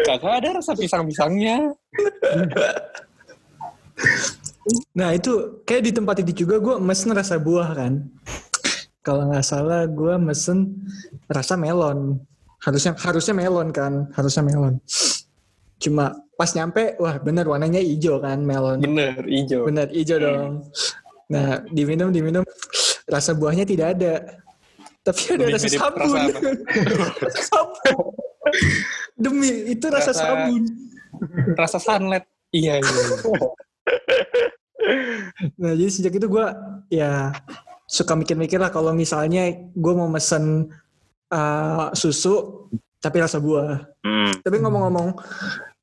kagak 0.07 0.33
ada 0.43 0.49
rasa 0.61 0.71
pisang 0.75 1.03
pisangnya 1.07 1.73
Nah 4.93 5.09
itu 5.15 5.63
kayak 5.65 5.83
di 5.85 5.91
tempat 5.95 6.15
itu 6.21 6.45
juga 6.45 6.61
gue 6.61 6.75
mesen 6.77 7.11
rasa 7.15 7.41
buah 7.41 7.73
kan. 7.73 8.05
Kalau 9.01 9.31
nggak 9.31 9.45
salah 9.45 9.87
gue 9.89 10.13
mesen 10.19 10.85
rasa 11.25 11.57
melon. 11.57 12.19
Harusnya 12.59 12.91
harusnya 12.99 13.33
melon 13.33 13.71
kan, 13.71 14.11
harusnya 14.13 14.43
melon. 14.43 14.77
Cuma 15.79 16.11
pas 16.35 16.51
nyampe, 16.51 16.99
wah 16.99 17.15
bener 17.19 17.47
warnanya 17.47 17.79
hijau 17.79 18.19
kan 18.19 18.43
melon. 18.43 18.83
bener 18.83 19.23
hijau 19.25 19.63
Bener 19.65 19.87
hijau 19.89 20.17
dong. 20.19 20.51
Nah 21.31 21.63
diminum 21.71 22.11
diminum 22.11 22.43
rasa 23.07 23.33
buahnya 23.33 23.63
tidak 23.63 23.97
ada. 23.97 24.13
Tapi 24.99 25.39
ada 25.39 25.57
sabun. 25.57 26.11
Rasa 27.23 27.41
sabun. 27.47 28.05
Demi 29.19 29.75
itu 29.75 29.85
rasa, 29.91 30.15
Rasa- 30.15 30.23
sabun. 30.23 30.63
rasa 31.59 31.77
sunlight 31.77 32.25
iya 32.55 32.79
iya 32.79 32.89
Nah 35.59 35.75
jadi 35.75 35.91
sejak 35.91 36.13
itu 36.17 36.27
gue 36.31 36.45
ya 36.89 37.35
suka 37.89 38.13
mikir-mikir 38.15 38.61
lah 38.61 38.69
kalau 38.73 38.93
misalnya 38.93 39.49
gue 39.73 39.93
mau 39.93 40.09
mesen 40.09 40.69
uh, 41.33 41.89
susu 41.93 42.67
tapi 42.99 43.17
rasa 43.23 43.39
buah. 43.39 43.79
Hmm. 44.03 44.33
Tapi 44.43 44.55
ngomong-ngomong 44.59 45.07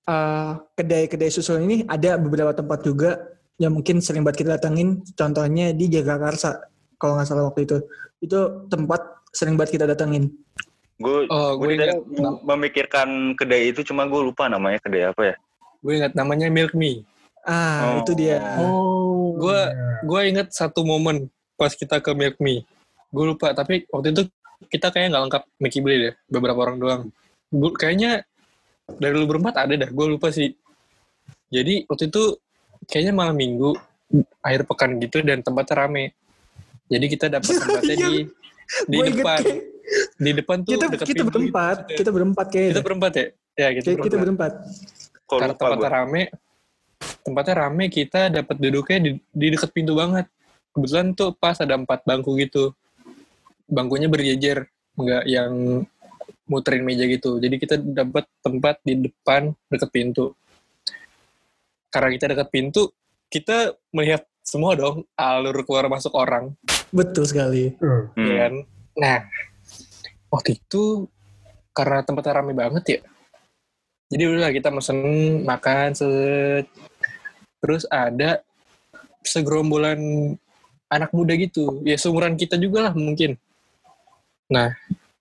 uh, 0.06 0.52
kedai-kedai 0.76 1.32
susu 1.32 1.56
ini 1.56 1.82
ada 1.88 2.20
beberapa 2.20 2.52
tempat 2.52 2.84
juga 2.84 3.16
yang 3.56 3.72
mungkin 3.72 4.04
sering 4.04 4.22
banget 4.22 4.44
kita 4.44 4.60
datengin. 4.60 5.00
Contohnya 5.16 5.72
di 5.72 5.88
Jagakarsa 5.88 6.60
kalau 7.00 7.16
nggak 7.16 7.26
salah 7.28 7.48
waktu 7.48 7.64
itu. 7.64 7.78
Itu 8.20 8.68
tempat 8.68 9.24
sering 9.32 9.56
banget 9.56 9.80
kita 9.80 9.86
datengin. 9.88 10.28
Gue 10.96 11.28
oh 11.28 11.50
gue 11.54 11.66
gue 11.66 11.74
ingat 11.76 11.98
memikirkan 12.42 13.08
kedai 13.34 13.68
itu 13.68 13.84
cuma 13.84 14.04
gue 14.04 14.20
lupa 14.22 14.48
namanya 14.48 14.80
kedai 14.80 15.04
apa 15.06 15.22
ya. 15.24 15.36
gue 15.76 15.92
ingat 15.94 16.12
namanya 16.12 16.48
milk 16.48 16.72
me 16.72 17.04
Ah 17.42 17.94
Oh. 17.94 18.02
itu 18.02 18.12
dia. 18.16 18.40
Oh. 18.58 19.36
Gua- 19.36 19.68
iya. 19.68 20.00
gue 20.02 20.20
inget 20.26 20.48
satu 20.50 20.82
momen 20.82 21.28
pas 21.54 21.70
kita 21.70 22.00
ke 22.00 22.10
milk 22.10 22.36
me 22.38 22.64
gue 23.06 23.24
lupa 23.24 23.52
tapi 23.52 23.84
waktu 23.86 24.10
itu 24.10 24.22
kita 24.66 24.88
kayaknya 24.88 25.08
nggak 25.12 25.24
lengkap 25.28 25.42
Mickey 25.56 25.78
beli 25.78 25.96
deh 26.02 26.14
beberapa 26.26 26.58
orang 26.58 26.76
doang 26.76 27.02
Gua- 27.48 27.72
kayaknya 27.72 28.24
dari 28.88 29.14
lu 29.14 29.24
berempat 29.24 29.54
ada 29.58 29.74
dah 29.74 29.88
gue 29.88 30.06
lupa 30.08 30.28
sih 30.28 30.50
jadi 31.48 31.84
waktu 31.84 32.08
itu 32.08 32.40
kayaknya 32.84 33.12
malam 33.12 33.34
minggu 33.34 33.76
akhir 34.40 34.64
pekan 34.64 34.96
gitu 34.96 35.20
dan 35.20 35.40
tempatnya 35.40 35.74
rame 35.78 36.04
jadi 36.86 37.06
kita 37.06 37.26
dapat 37.28 37.52
tempatnya 37.62 37.94
di 37.96 38.12
di 38.90 38.96
Gua 38.98 39.06
depan 39.10 39.40
kayak- 39.42 39.64
di 40.18 40.30
depan 40.34 40.56
tuh 40.66 40.70
kita 40.74 40.86
kita 40.90 41.04
pintu 41.06 41.24
berempat, 41.30 41.76
gitu. 41.86 41.98
kita 42.02 42.10
berempat 42.10 42.46
kayaknya. 42.50 42.70
kita 42.74 42.82
berempat 42.82 43.12
ya 43.14 43.24
ya 43.56 43.68
kita 43.70 43.86
Kayak 43.86 44.02
kita 44.02 44.16
berempat 44.18 44.52
berempat. 44.58 45.26
Karena 45.26 45.54
tempatnya 45.54 45.88
gue. 45.90 45.96
rame 45.96 46.22
tempatnya 47.22 47.54
rame 47.56 47.84
kita 47.86 48.20
dapat 48.32 48.56
duduknya 48.58 48.98
di, 48.98 49.10
di 49.22 49.46
dekat 49.54 49.70
pintu 49.70 49.92
banget 49.94 50.26
kebetulan 50.74 51.06
tuh 51.14 51.30
pas 51.32 51.56
ada 51.56 51.74
empat 51.78 52.02
bangku 52.02 52.34
gitu 52.36 52.74
bangkunya 53.66 54.10
berjejer 54.10 54.66
nggak 54.96 55.24
yang 55.26 55.52
muterin 56.46 56.82
meja 56.86 57.06
gitu 57.06 57.38
jadi 57.38 57.54
kita 57.58 57.74
dapat 57.78 58.26
tempat 58.42 58.78
di 58.82 59.06
depan 59.06 59.50
dekat 59.66 59.90
pintu 59.90 60.34
karena 61.90 62.08
kita 62.14 62.24
dekat 62.34 62.48
pintu 62.50 62.90
kita 63.26 63.74
melihat 63.90 64.22
semua 64.46 64.78
dong 64.78 65.02
alur 65.18 65.62
keluar 65.66 65.90
masuk 65.90 66.14
orang 66.14 66.54
Betul 66.92 67.24
sekali. 67.26 67.74
Tuh. 67.76 68.10
Hmm. 68.14 68.26
ya 68.26 68.36
kan 68.46 68.54
nah 68.96 69.18
waktu 70.32 70.56
itu 70.56 71.04
karena 71.70 72.00
tempatnya 72.00 72.40
rame 72.40 72.56
banget 72.56 72.84
ya 72.88 73.00
jadi 74.08 74.22
udah 74.32 74.50
kita 74.50 74.72
mesen 74.72 74.98
makan 75.44 75.92
set 75.92 76.64
terus 77.60 77.84
ada 77.86 78.40
segerombolan 79.20 80.00
anak 80.88 81.10
muda 81.12 81.34
gitu 81.34 81.82
ya 81.82 81.98
seumuran 81.98 82.38
kita 82.38 82.56
juga 82.56 82.88
lah 82.88 82.94
mungkin 82.96 83.36
nah 84.48 84.72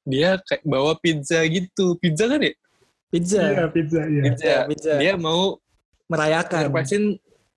dia 0.05 0.37
kayak 0.39 0.63
bawa 0.63 0.95
pizza 0.95 1.41
gitu 1.43 1.97
pizza 1.97 2.27
kan 2.27 2.39
ya 2.39 2.53
Pizza. 3.05 3.39
Iya, 3.39 3.65
pizza, 3.71 4.01
iya. 4.03 4.21
pizza, 4.27 4.43
Ya, 4.45 4.59
pizza. 4.67 4.93
dia 4.99 5.13
mau 5.15 5.55
Merayakan. 6.11 6.67
surprisein 6.67 7.15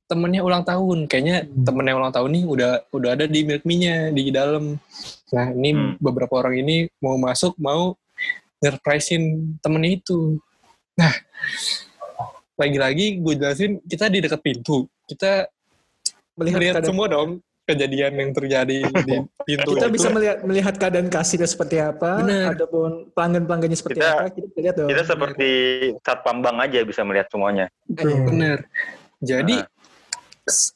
temennya 0.09 0.41
ulang 0.41 0.65
tahun 0.65 1.05
kayaknya 1.05 1.45
Hmm. 1.45 1.63
temennya 1.63 1.95
ulang 1.95 2.11
tahun 2.11 2.31
nih 2.33 2.45
udah 2.45 2.71
udah 2.91 3.11
ada 3.13 3.25
di 3.25 3.41
milk 3.45 3.63
me-nya 3.63 4.09
di 4.09 4.33
dalam 4.33 4.81
nah 5.29 5.47
ini 5.51 5.71
Hmm. 5.71 5.93
beberapa 5.99 6.33
orang 6.35 6.57
ini 6.59 6.77
mau 6.99 7.15
masuk 7.15 7.53
mau 7.57 7.93
surprisein 8.59 9.23
temennya 9.59 10.01
itu 10.01 10.41
nah 10.95 11.13
lagi-lagi 12.57 13.21
gue 13.21 13.35
jelasin 13.37 13.79
kita 13.85 14.09
di 14.09 14.19
dekat 14.19 14.41
pintu 14.41 14.89
kita 15.05 15.47
Melihat 16.35 16.81
semua 16.81 17.11
dong 17.11 17.43
kejadian 17.65 18.15
yang 18.15 18.31
terjadi 18.33 18.79
di 18.81 19.15
pintu 19.47 19.75
kita 19.75 19.87
itu. 19.87 19.93
bisa 19.93 20.09
melihat 20.09 20.39
melihat 20.41 20.73
keadaan 20.73 21.11
kasirnya 21.11 21.45
seperti 21.45 21.77
apa, 21.77 22.23
Bener. 22.23 22.55
ataupun 22.55 23.11
pelanggan-pelanggannya 23.11 23.75
seperti 23.75 23.99
Kita- 23.99 24.15
apa, 24.15 24.25
kita 24.31 24.47
bisa 24.47 24.59
lihat 24.63 24.75
dong. 24.79 24.89
Kita 24.89 25.03
seperti 25.05 25.51
satpam 26.01 26.39
bank 26.39 26.57
aja 26.63 26.81
bisa 26.81 27.03
melihat 27.03 27.27
semuanya. 27.29 27.67
Betul. 27.85 28.23
bener 28.25 28.59
jadi 29.19 29.55
Ah. 29.59 29.67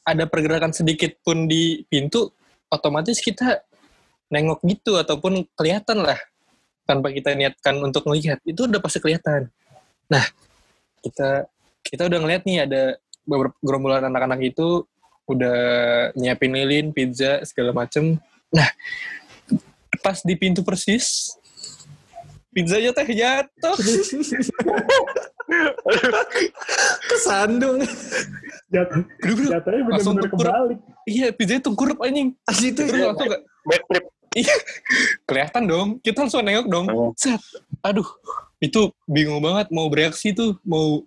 Ada 0.05 0.29
pergerakan 0.29 0.71
sedikit 0.71 1.17
pun 1.21 1.45
di 1.49 1.83
pintu 1.89 2.31
otomatis 2.69 3.19
kita 3.21 3.61
nengok 4.33 4.65
gitu 4.65 4.97
ataupun 4.97 5.45
kelihatan 5.53 6.01
lah 6.01 6.17
tanpa 6.83 7.13
kita 7.13 7.37
niatkan 7.37 7.77
untuk 7.79 8.09
melihat. 8.09 8.41
Itu 8.43 8.65
udah 8.65 8.81
pasti 8.81 8.99
kelihatan. 8.99 9.49
Nah 10.09 10.25
kita 11.03 11.47
kita 11.83 12.07
udah 12.07 12.19
ngeliat 12.23 12.43
nih 12.47 12.57
ada 12.65 12.81
beberapa 13.23 13.55
gerombolan 13.61 14.07
anak-anak 14.07 14.39
itu 14.41 14.87
udah 15.23 15.57
nyiapin 16.19 16.51
lilin 16.51 16.87
pizza 16.91 17.39
segala 17.47 17.71
macem. 17.71 18.19
Nah 18.51 18.69
pas 20.03 20.19
di 20.19 20.35
pintu 20.35 20.65
persis 20.65 21.37
pizzanya 22.53 22.93
teh 22.93 23.07
jatuh 23.07 23.75
Kesandung. 27.07 27.77
Jatuh, 28.73 29.01
Duduk, 29.21 29.47
jatuhnya 29.49 29.81
tengkurap. 30.01 30.31
kebalik. 30.33 30.79
Iya, 31.05 31.27
pizzanya 31.29 31.61
tungkurup 31.61 31.97
anjing. 32.01 32.33
Asli 32.43 32.73
itu 32.73 32.81
Terus 32.83 33.01
langsung 33.03 33.29
gak, 33.29 33.41
Backflip. 33.63 34.05
kelihatan 35.23 35.63
dong. 35.69 35.87
Kita 36.01 36.25
langsung 36.25 36.41
nengok 36.41 36.67
dong. 36.67 36.85
Oh. 36.89 37.11
Set. 37.13 37.37
Aduh, 37.85 38.07
itu 38.57 38.89
bingung 39.05 39.43
banget 39.43 39.69
mau 39.69 39.85
bereaksi 39.87 40.33
tuh, 40.33 40.57
mau 40.65 41.05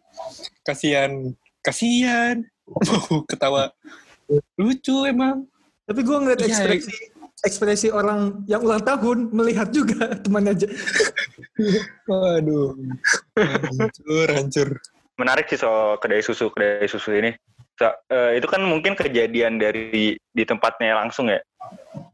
kasihan, 0.63 1.11
kasihan, 1.59 2.45
mau 2.87 3.27
ketawa. 3.27 3.75
Lucu 4.55 5.07
emang. 5.07 5.43
Tapi 5.87 6.03
gue 6.03 6.17
ngeliat 6.19 6.41
Iya, 6.43 6.47
ekspresi 6.51 7.15
ekspresi 7.45 7.93
orang 7.93 8.47
yang 8.49 8.65
ulang 8.65 8.81
tahun 8.81 9.29
melihat 9.35 9.69
juga 9.69 10.13
temannya 10.25 10.57
aja. 10.57 10.69
Waduh. 12.09 12.73
Hancur, 13.37 14.29
hancur. 14.33 14.69
Menarik 15.17 15.49
sih 15.49 15.61
soal 15.61 16.01
kedai 16.01 16.25
susu 16.25 16.49
kedai 16.53 16.89
susu 16.89 17.13
ini. 17.13 17.33
So, 17.77 17.93
eh, 18.09 18.41
itu 18.41 18.49
kan 18.49 18.65
mungkin 18.65 18.97
kejadian 18.97 19.61
dari 19.61 20.17
di 20.17 20.45
tempatnya 20.49 20.97
langsung 20.97 21.29
ya. 21.29 21.41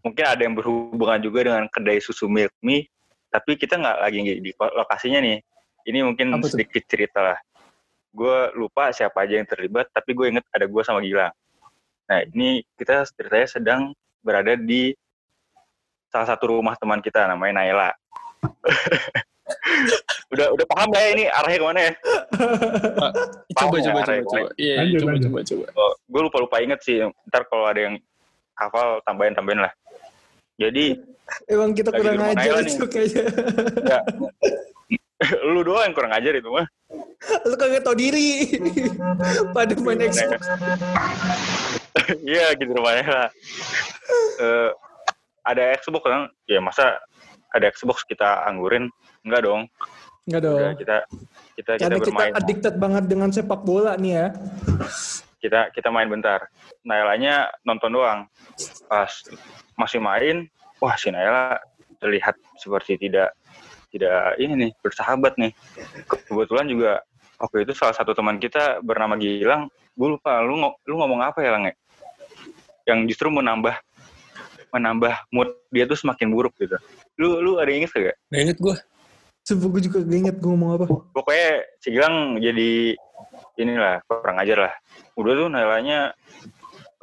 Mungkin 0.02 0.25
ada 0.26 0.43
yang 0.43 0.59
berhubungan 0.59 1.23
juga 1.23 1.47
dengan 1.47 1.71
kedai 1.71 2.02
susu 2.02 2.26
Milk 2.26 2.50
Me, 2.67 2.91
tapi 3.31 3.55
kita 3.55 3.79
nggak 3.79 3.99
lagi 4.02 4.19
di 4.43 4.50
lokasinya 4.59 5.23
nih. 5.23 5.38
Ini 5.87 5.99
mungkin 6.02 6.35
Apa 6.35 6.50
sedikit 6.50 6.83
cerita 6.91 7.23
lah. 7.23 7.38
Gue 8.11 8.50
lupa 8.59 8.91
siapa 8.91 9.23
aja 9.23 9.38
yang 9.38 9.47
terlibat, 9.47 9.91
tapi 9.95 10.14
gue 10.14 10.35
inget 10.35 10.47
ada 10.50 10.67
gue 10.67 10.83
sama 10.83 10.99
Gilang. 11.02 11.35
Nah 12.11 12.19
ini 12.26 12.67
kita 12.75 13.07
ceritanya 13.14 13.49
sedang 13.49 13.81
berada 14.23 14.59
di 14.59 14.95
salah 16.12 16.28
satu 16.28 16.45
rumah 16.52 16.76
teman 16.76 17.00
kita 17.00 17.25
namanya 17.25 17.64
Naila. 17.64 17.90
udah 20.33 20.49
udah 20.49 20.66
paham 20.66 20.88
gak 20.88 21.02
ya 21.02 21.11
ini 21.12 21.25
arahnya 21.28 21.59
ke 21.59 21.66
mana 21.66 21.81
ya? 21.81 21.92
Coba, 23.52 23.52
Paham 23.52 23.69
coba, 23.69 23.76
ya, 23.76 23.85
coba, 23.85 24.00
Ray? 24.02 24.21
coba. 24.23 24.49
Iya, 24.57 24.75
Lanjut, 24.81 24.99
coba, 24.99 25.11
lanjut. 25.12 25.25
coba, 25.28 25.38
coba. 25.45 25.64
Oh, 25.76 25.92
gue 26.09 26.21
lupa 26.25 26.38
lupa 26.40 26.57
inget 26.61 26.81
sih. 26.81 26.97
Ntar 27.28 27.42
kalau 27.49 27.64
ada 27.69 27.81
yang 27.81 27.95
hafal 28.57 28.88
tambahin 29.04 29.35
tambahin 29.35 29.61
lah. 29.61 29.73
Jadi 30.57 30.97
Emang 31.49 31.73
kita 31.73 31.88
kurang 31.90 32.21
ajar 32.21 32.61
itu 32.61 32.85
kayaknya. 32.85 33.25
ya, 33.88 33.99
lu 35.52 35.64
doang 35.64 35.88
yang 35.88 35.95
kurang 35.97 36.12
ajar 36.12 36.33
itu 36.35 36.49
mah. 36.49 36.66
Lu 37.45 37.54
kagak 37.57 37.85
tau 37.85 37.97
diri. 37.97 38.52
Pada 39.52 39.73
main 39.81 40.00
Xbox. 40.02 40.40
Iya 42.21 42.52
gitu 42.57 42.73
rumahnya 42.73 43.07
lah. 43.07 43.28
Eh, 44.40 44.71
ada 45.43 45.63
Xbox 45.79 46.03
kan? 46.07 46.31
Ya 46.47 46.59
masa 46.63 46.99
ada 47.53 47.67
Xbox 47.71 48.07
kita 48.07 48.47
anggurin? 48.49 48.89
Enggak 49.27 49.47
dong. 49.47 49.63
Enggak 50.27 50.43
dong. 50.47 50.59
Udah 50.59 50.73
kita 50.79 50.97
kita 51.59 51.71
kita 51.77 51.83
Karena 51.83 51.99
kita 51.99 52.11
bermain. 52.15 52.33
addicted 52.39 52.75
banget 52.79 53.05
dengan 53.11 53.29
sepak 53.31 53.61
bola 53.67 53.99
nih 53.99 54.13
ya. 54.15 54.27
Kita 55.43 55.61
kita 55.75 55.89
main 55.91 56.07
bentar. 56.07 56.47
Nailanya 56.87 57.51
nonton 57.67 57.91
doang. 57.91 58.21
Pas 58.87 59.11
masih 59.75 59.99
main, 59.99 60.47
wah 60.79 60.95
si 60.95 61.11
Naila 61.11 61.59
terlihat 61.99 62.39
seperti 62.59 62.99
tidak 62.99 63.35
tidak 63.93 64.39
ini 64.41 64.55
nih 64.57 64.71
bersahabat 64.81 65.37
nih. 65.37 65.53
Kebetulan 66.27 66.67
juga 66.71 67.03
waktu 67.43 67.67
itu 67.67 67.73
salah 67.75 67.93
satu 67.93 68.15
teman 68.15 68.39
kita 68.39 68.81
bernama 68.81 69.19
Gilang, 69.19 69.69
gue 69.99 70.09
lupa 70.09 70.41
lu 70.41 70.57
lu 70.87 70.95
ngomong 70.97 71.21
apa 71.21 71.43
ya 71.43 71.51
Lang 71.53 71.67
ya? 71.69 71.75
Yang 72.89 73.15
justru 73.15 73.29
menambah 73.31 73.75
menambah 74.73 75.14
mood 75.29 75.52
dia 75.69 75.85
tuh 75.85 76.00
semakin 76.00 76.33
buruk 76.33 76.57
gitu. 76.57 76.81
Lu 77.21 77.38
lu 77.45 77.61
ada 77.61 77.69
yang 77.69 77.85
inget 77.85 77.93
gak? 77.93 78.17
Nah, 78.33 78.38
inget 78.41 78.59
gue. 78.59 78.76
Sumpah 79.45 79.69
gue 79.69 79.83
juga 79.85 79.99
gak 80.00 80.19
inget 80.19 80.37
gue 80.41 80.50
ngomong 80.50 80.71
apa. 80.81 80.87
Pokoknya 81.12 81.49
si 81.79 81.93
Gilang 81.93 82.41
jadi 82.41 82.97
inilah 83.61 84.00
kurang 84.09 84.41
ajar 84.41 84.59
lah. 84.71 84.75
Udah 85.14 85.33
tuh 85.37 85.49
Nailanya 85.52 86.17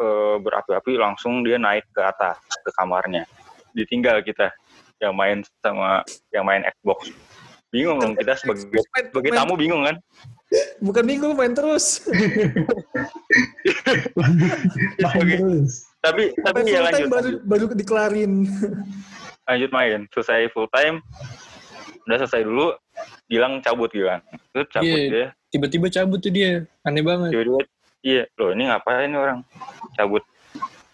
eh, 0.01 0.35
berapi-api 0.41 0.97
langsung 0.97 1.45
dia 1.45 1.61
naik 1.61 1.85
ke 1.93 2.01
atas 2.01 2.41
ke 2.65 2.69
kamarnya. 2.73 3.29
Ditinggal 3.77 4.25
kita 4.25 4.49
yang 4.99 5.13
main 5.15 5.45
sama 5.61 6.01
yang 6.33 6.43
main 6.43 6.65
Xbox. 6.65 7.13
Bingung 7.69 8.01
dong 8.01 8.17
kita 8.17 8.33
sebagai 8.33 8.65
sebagai 8.89 9.29
tamu 9.29 9.53
bingung 9.53 9.85
kan? 9.85 10.01
Bukan 10.81 11.05
minggu 11.05 11.37
main 11.37 11.53
terus. 11.53 12.01
Main 15.05 15.27
terus. 15.37 15.88
Tapi 15.99 16.31
tapi 16.39 16.59
ya 16.63 16.79
lanjut, 16.79 16.95
time 16.95 17.11
baru 17.11 17.27
lanjut 17.27 17.41
baru 17.43 17.63
dikelarin. 17.75 18.31
lanjut 19.49 19.69
main. 19.73 19.99
Selesai 20.15 20.47
full 20.55 20.71
time, 20.71 21.03
udah 22.07 22.17
selesai 22.23 22.43
dulu. 22.43 22.71
Gilang 23.27 23.59
cabut 23.59 23.91
Gilang. 23.91 24.23
Terus 24.51 24.67
cabut 24.71 24.87
Iya. 24.89 25.07
dia. 25.11 25.27
Tiba-tiba 25.49 25.87
cabut 25.91 26.19
tuh 26.19 26.31
dia. 26.31 26.63
Aneh 26.83 27.03
banget. 27.03 27.35
Tiba-tiba 27.35 27.61
iya 27.99 28.23
loh 28.39 28.55
ini 28.55 28.63
ngapain 28.67 29.11
nih 29.11 29.19
orang 29.19 29.39
cabut. 29.93 30.23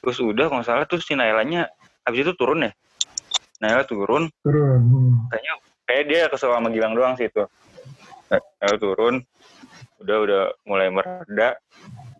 Terus 0.01 0.17
udah 0.21 0.45
kalau 0.49 0.61
nggak 0.61 0.67
salah 0.67 0.85
tuh 0.89 0.97
si 0.97 1.13
Nailanya 1.13 1.69
habis 2.01 2.25
itu 2.25 2.33
turun 2.33 2.65
ya. 2.65 2.71
Naila 3.61 3.85
turun, 3.87 4.27
Turun. 4.43 4.81
Hmm. 4.83 5.13
kayaknya 5.31 5.53
kayak 5.87 6.03
dia 6.11 6.21
kesel 6.27 6.51
sama 6.51 6.67
Gilang 6.69 6.93
doang 6.93 7.13
sih 7.15 7.29
itu. 7.29 7.45
Lalu 8.59 8.77
turun, 8.81 9.15
udah 10.01 10.17
udah 10.27 10.41
mulai 10.65 10.89
mereda, 10.91 11.55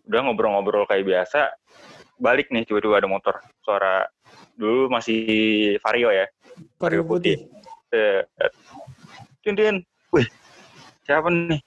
udah 0.06 0.19
ngobrol-ngobrol 0.21 0.86
kayak 0.88 1.04
biasa. 1.04 1.50
Balik 2.15 2.47
nih 2.51 2.63
tiba-tiba 2.63 2.99
ada 3.04 3.10
motor, 3.12 3.43
suara 3.63 4.08
dulu 4.56 4.88
masih 4.88 5.75
Vario 5.84 6.10
ya, 6.15 6.25
Vario 6.80 7.04
putih. 7.04 7.47
Tin 9.43 9.56
Tin, 9.56 9.75
wih 10.15 10.28
siapa 11.04 11.28
nih? 11.30 11.60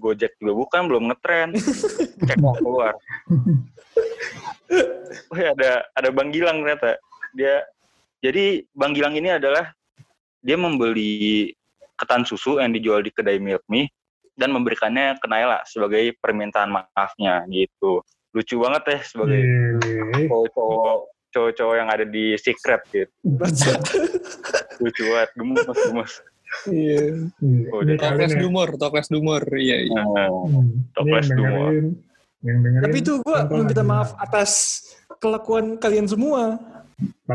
Gojek 0.00 0.34
juga 0.42 0.52
bukan, 0.56 0.82
belum 0.90 1.04
ngetren. 1.12 1.54
Cek 2.28 2.38
mau 2.42 2.56
keluar. 2.58 2.96
Wih 5.30 5.46
ada 5.52 5.86
ada 5.94 6.08
Bang 6.10 6.34
Gilang 6.34 6.64
ternyata. 6.64 6.98
Dia 7.36 7.62
jadi 8.24 8.66
Bang 8.74 8.96
Gilang 8.96 9.14
ini 9.14 9.38
adalah 9.38 9.70
dia 10.42 10.58
membeli 10.58 11.52
ketan 11.94 12.26
susu 12.26 12.58
yang 12.58 12.74
dijual 12.74 13.04
di 13.04 13.14
kedai 13.14 13.38
Milk 13.38 13.62
Me 13.70 13.86
dan 14.34 14.50
memberikannya 14.50 15.20
ke 15.22 15.26
Naila 15.30 15.62
sebagai 15.68 16.18
permintaan 16.18 16.72
maafnya 16.72 17.46
gitu. 17.46 18.02
Lucu 18.32 18.56
banget 18.58 18.82
ya 18.88 18.98
sebagai 19.02 19.40
Iya. 19.40 20.26
cowok-cowok 20.26 20.98
cowok-cowok 21.32 21.74
yang 21.74 21.88
ada 21.88 22.04
di 22.04 22.36
secret 22.36 22.80
gitu. 22.88 23.08
Lucu 24.78 25.02
banget, 25.06 25.30
gemes, 25.32 25.64
gemes. 25.64 26.12
Iya. 26.68 27.00
Iya. 27.40 27.66
Oh, 27.72 27.80
Tokles 27.80 28.32
ya. 28.32 28.38
Dumor, 28.38 28.68
Tokles 28.76 29.08
Dumor. 29.08 29.42
Iya, 29.48 29.76
iya. 29.82 30.00
Nah, 30.04 30.28
Hmm. 30.28 30.68
Ini 30.68 30.92
Toples 30.92 31.26
dengerin. 31.28 31.86
Tapi 32.82 32.96
itu 32.98 33.12
gue 33.18 33.38
minta 33.54 33.80
maaf 33.82 34.12
atas 34.18 34.50
kelakuan 35.16 35.78
kalian 35.78 36.04
semua. 36.04 36.58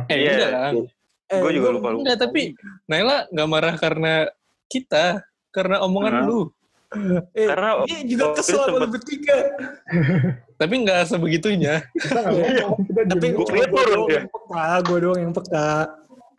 Eh, 0.06 0.18
Iya, 0.20 0.34
lah. 0.46 0.72
Eh, 1.28 1.40
gue 1.42 1.52
juga 1.54 1.70
lupa 1.72 1.88
lupa. 1.90 2.02
Enggak, 2.06 2.18
tapi 2.22 2.54
Naila 2.86 3.26
nggak 3.28 3.50
marah 3.50 3.76
karena 3.76 4.14
kita. 4.68 5.26
Karena 5.50 5.82
omongan 5.82 6.14
Hah? 6.14 6.26
lu. 6.28 6.42
Eh, 7.34 7.48
Karena 7.50 7.82
dia 7.84 8.00
juga 8.06 8.38
kesel 8.38 8.62
sama 8.62 8.86
bertiga. 8.86 9.38
Tapi 10.58 10.74
nggak 10.82 11.02
sebegitunya. 11.06 11.86
kita 11.94 12.22
Tapi 13.06 13.26
gue 13.30 13.46
kira 13.46 13.70
turun 13.70 13.94
doang 13.94 14.10
yang 14.10 14.30
peka, 14.34 14.66
gue 14.82 14.98
doang 15.06 15.20
yang 15.22 15.34
peka. 15.34 15.70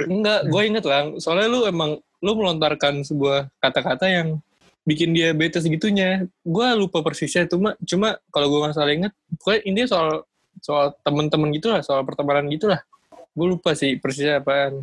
Enggak, 0.03 0.41
gue 0.51 0.63
inget 0.67 0.85
lah. 0.87 1.03
Soalnya 1.23 1.47
lu 1.47 1.61
emang, 1.67 1.91
lu 2.19 2.31
melontarkan 2.35 3.07
sebuah 3.07 3.47
kata-kata 3.63 4.11
yang 4.11 4.43
bikin 4.83 5.15
dia 5.15 5.31
bete 5.31 5.63
segitunya. 5.63 6.27
Gue 6.43 6.67
lupa 6.75 7.03
persisnya, 7.03 7.47
cuma 7.47 7.79
cuma 7.87 8.19
kalau 8.35 8.51
gue 8.51 8.59
nggak 8.67 8.75
salah 8.75 8.95
inget, 8.95 9.13
pokoknya 9.39 9.61
intinya 9.67 9.89
soal 9.89 10.09
soal 10.59 10.87
temen-temen 11.07 11.55
gitu 11.55 11.71
lah, 11.71 11.81
soal 11.87 12.03
pertemanan 12.03 12.51
gitu 12.51 12.67
lah. 12.67 12.83
Gue 13.39 13.55
lupa 13.55 13.79
sih 13.79 13.95
persisnya 14.03 14.43
apaan. 14.43 14.83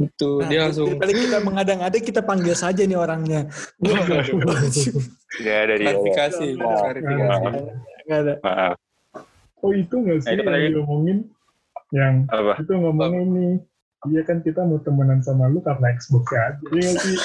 Itu 0.00 0.40
Nah, 0.40 0.48
dia 0.48 0.60
langsung 0.64 0.96
daripada 0.96 1.12
kita 1.12 1.38
mengadang-ada, 1.44 1.96
kita 2.00 2.20
panggil 2.24 2.56
saja 2.56 2.82
nih 2.88 2.96
orangnya. 2.96 3.48
Ada 5.40 5.76
dia. 5.76 5.92
klarifikasi, 5.92 6.46
klarifikasi. 6.56 7.52
Gak 8.10 8.20
ada. 8.20 8.34
Maaf. 8.42 8.74
Oh 9.60 9.70
itu 9.70 9.94
nggak 9.94 10.18
sih 10.20 10.26
Nah, 10.26 10.34
itu 10.34 10.42
yang 10.42 10.50
tadi. 10.50 10.68
diomongin? 10.72 11.18
Yang 11.90 12.14
Apa? 12.26 12.52
itu 12.58 12.72
ngomong 12.74 13.12
ini. 13.22 13.48
Iya 14.02 14.22
kan 14.24 14.40
kita 14.40 14.64
mau 14.64 14.80
temenan 14.80 15.20
sama 15.20 15.46
lu 15.46 15.60
karena 15.60 15.92
Xbox 15.94 16.24
ya. 16.26 16.44
Iya 16.66 16.80
nggak 16.82 16.96
sih? 16.98 17.16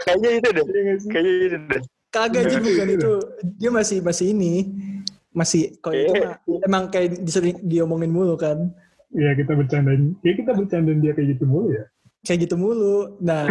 Kayaknya 0.00 0.30
itu 0.30 0.48
deh. 0.52 0.64
Iya 0.68 0.94
sih? 0.96 1.08
Kayaknya 1.08 1.32
itu 1.42 1.58
deh. 1.66 1.82
Kagak 2.10 2.42
aja 2.44 2.56
bukan 2.58 2.88
itu. 2.90 3.12
Dia 3.56 3.70
masih 3.70 3.98
masih 4.00 4.26
ini. 4.30 4.52
Masih 5.30 5.78
kalau 5.78 5.94
itu 5.96 6.12
Eh. 6.12 6.20
mah, 6.20 6.34
emang 6.66 6.84
kayak 6.86 7.18
disering 7.18 7.58
diomongin 7.64 8.10
mulu 8.10 8.34
kan. 8.34 8.70
Iya 9.10 9.34
kita 9.34 9.54
bercandain. 9.54 10.14
Ya 10.20 10.32
kita 10.34 10.52
bercandain 10.52 11.00
dia 11.00 11.14
kayak 11.14 11.34
gitu 11.34 11.44
mulu 11.46 11.72
ya. 11.72 11.86
Kayak 12.20 12.46
gitu 12.46 12.54
mulu. 12.54 13.16
Nah, 13.18 13.48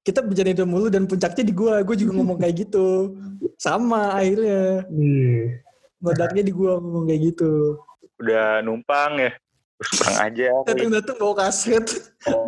kita 0.00 0.24
berjalan 0.24 0.54
itu 0.54 0.64
mulu 0.64 0.88
dan 0.88 1.04
puncaknya 1.04 1.44
di 1.44 1.52
gua. 1.52 1.84
Gue 1.84 1.94
juga 1.94 2.16
ngomong 2.16 2.40
kayak 2.40 2.64
gitu. 2.64 3.12
Sama 3.60 4.16
akhirnya. 4.16 4.88
Iya. 4.88 5.67
Ngodaknya 5.98 6.42
di 6.46 6.52
gua 6.54 6.78
ngomong 6.78 7.10
kayak 7.10 7.20
gitu. 7.34 7.78
Udah 8.18 8.62
numpang 8.62 9.18
ya. 9.18 9.32
Terus 9.78 9.90
kurang 9.94 10.18
aja. 10.26 10.50
Datang-datang 10.66 11.16
bawa 11.22 11.34
kaset. 11.46 11.86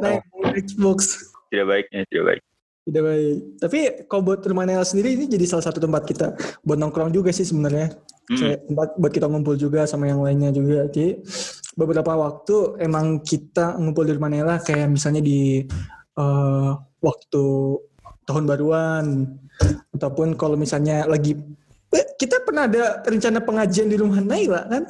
Naik 0.03 0.23
Xbox. 0.67 0.99
Tidak 1.51 1.67
baiknya, 1.67 2.03
tidak 2.11 2.25
baik. 2.27 2.43
Tidak 2.81 3.03
baik. 3.07 3.37
Tapi 3.63 3.79
kalau 4.11 4.23
buat 4.27 4.41
rumah 4.43 4.67
Nela 4.67 4.83
sendiri 4.83 5.15
ini 5.15 5.31
jadi 5.31 5.47
salah 5.47 5.63
satu 5.63 5.79
tempat 5.79 6.03
kita 6.07 6.35
buat 6.67 6.79
nongkrong 6.79 7.15
juga 7.15 7.31
sih 7.31 7.47
sebenarnya. 7.47 7.95
Hmm. 8.31 8.59
Tempat 8.67 8.89
buat 8.99 9.13
kita 9.15 9.27
ngumpul 9.31 9.55
juga 9.55 9.87
sama 9.87 10.11
yang 10.11 10.23
lainnya 10.23 10.51
juga. 10.51 10.91
Jadi 10.91 11.23
beberapa 11.79 12.19
waktu 12.19 12.83
emang 12.83 13.23
kita 13.23 13.79
ngumpul 13.79 14.07
di 14.07 14.13
rumah 14.15 14.31
Nela 14.31 14.57
kayak 14.59 14.91
misalnya 14.91 15.23
di 15.23 15.63
eh, 16.19 16.71
waktu 17.03 17.45
tahun 18.27 18.45
baruan 18.47 19.07
ataupun 19.95 20.39
kalau 20.39 20.55
misalnya 20.55 21.07
lagi 21.07 21.35
kita 22.21 22.37
pernah 22.47 22.71
ada 22.71 23.03
rencana 23.03 23.39
pengajian 23.43 23.91
di 23.91 23.97
rumah 23.99 24.23
Naila 24.23 24.63
kan? 24.71 24.83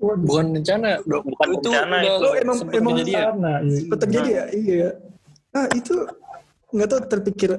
Bukan 0.00 0.60
rencana, 0.60 1.00
dok. 1.06 1.22
Bukan 1.24 1.46
itu 1.54 1.68
rencana, 1.70 1.96
udah 1.96 2.02
itu. 2.04 2.26
Oh, 2.26 2.34
emang- 2.36 2.60
emang. 2.74 2.94
Karena 3.00 3.52
iya. 3.62 3.80
Kok 3.88 3.98
terjadi 4.02 4.30
ya? 4.30 4.44
Iya. 4.52 4.88
Nah 5.54 5.64
itu 5.72 5.94
nggak 6.74 6.88
tahu 6.90 7.00
terpikir 7.06 7.50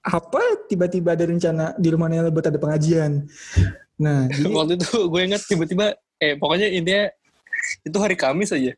apa 0.00 0.42
tiba-tiba 0.64 1.12
ada 1.12 1.28
rencana 1.28 1.64
di 1.76 1.88
rumah 1.92 2.08
Nela 2.08 2.32
buat 2.32 2.48
ada 2.48 2.56
pengajian. 2.56 3.28
Nah, 4.00 4.24
jadi, 4.32 4.48
Waktu 4.48 4.74
itu 4.80 4.90
gue 5.12 5.20
ingat 5.20 5.42
tiba-tiba, 5.44 5.92
eh 6.16 6.34
pokoknya 6.40 6.72
intinya 6.72 7.12
itu 7.84 7.96
hari 8.00 8.16
Kamis 8.16 8.50
aja. 8.56 8.72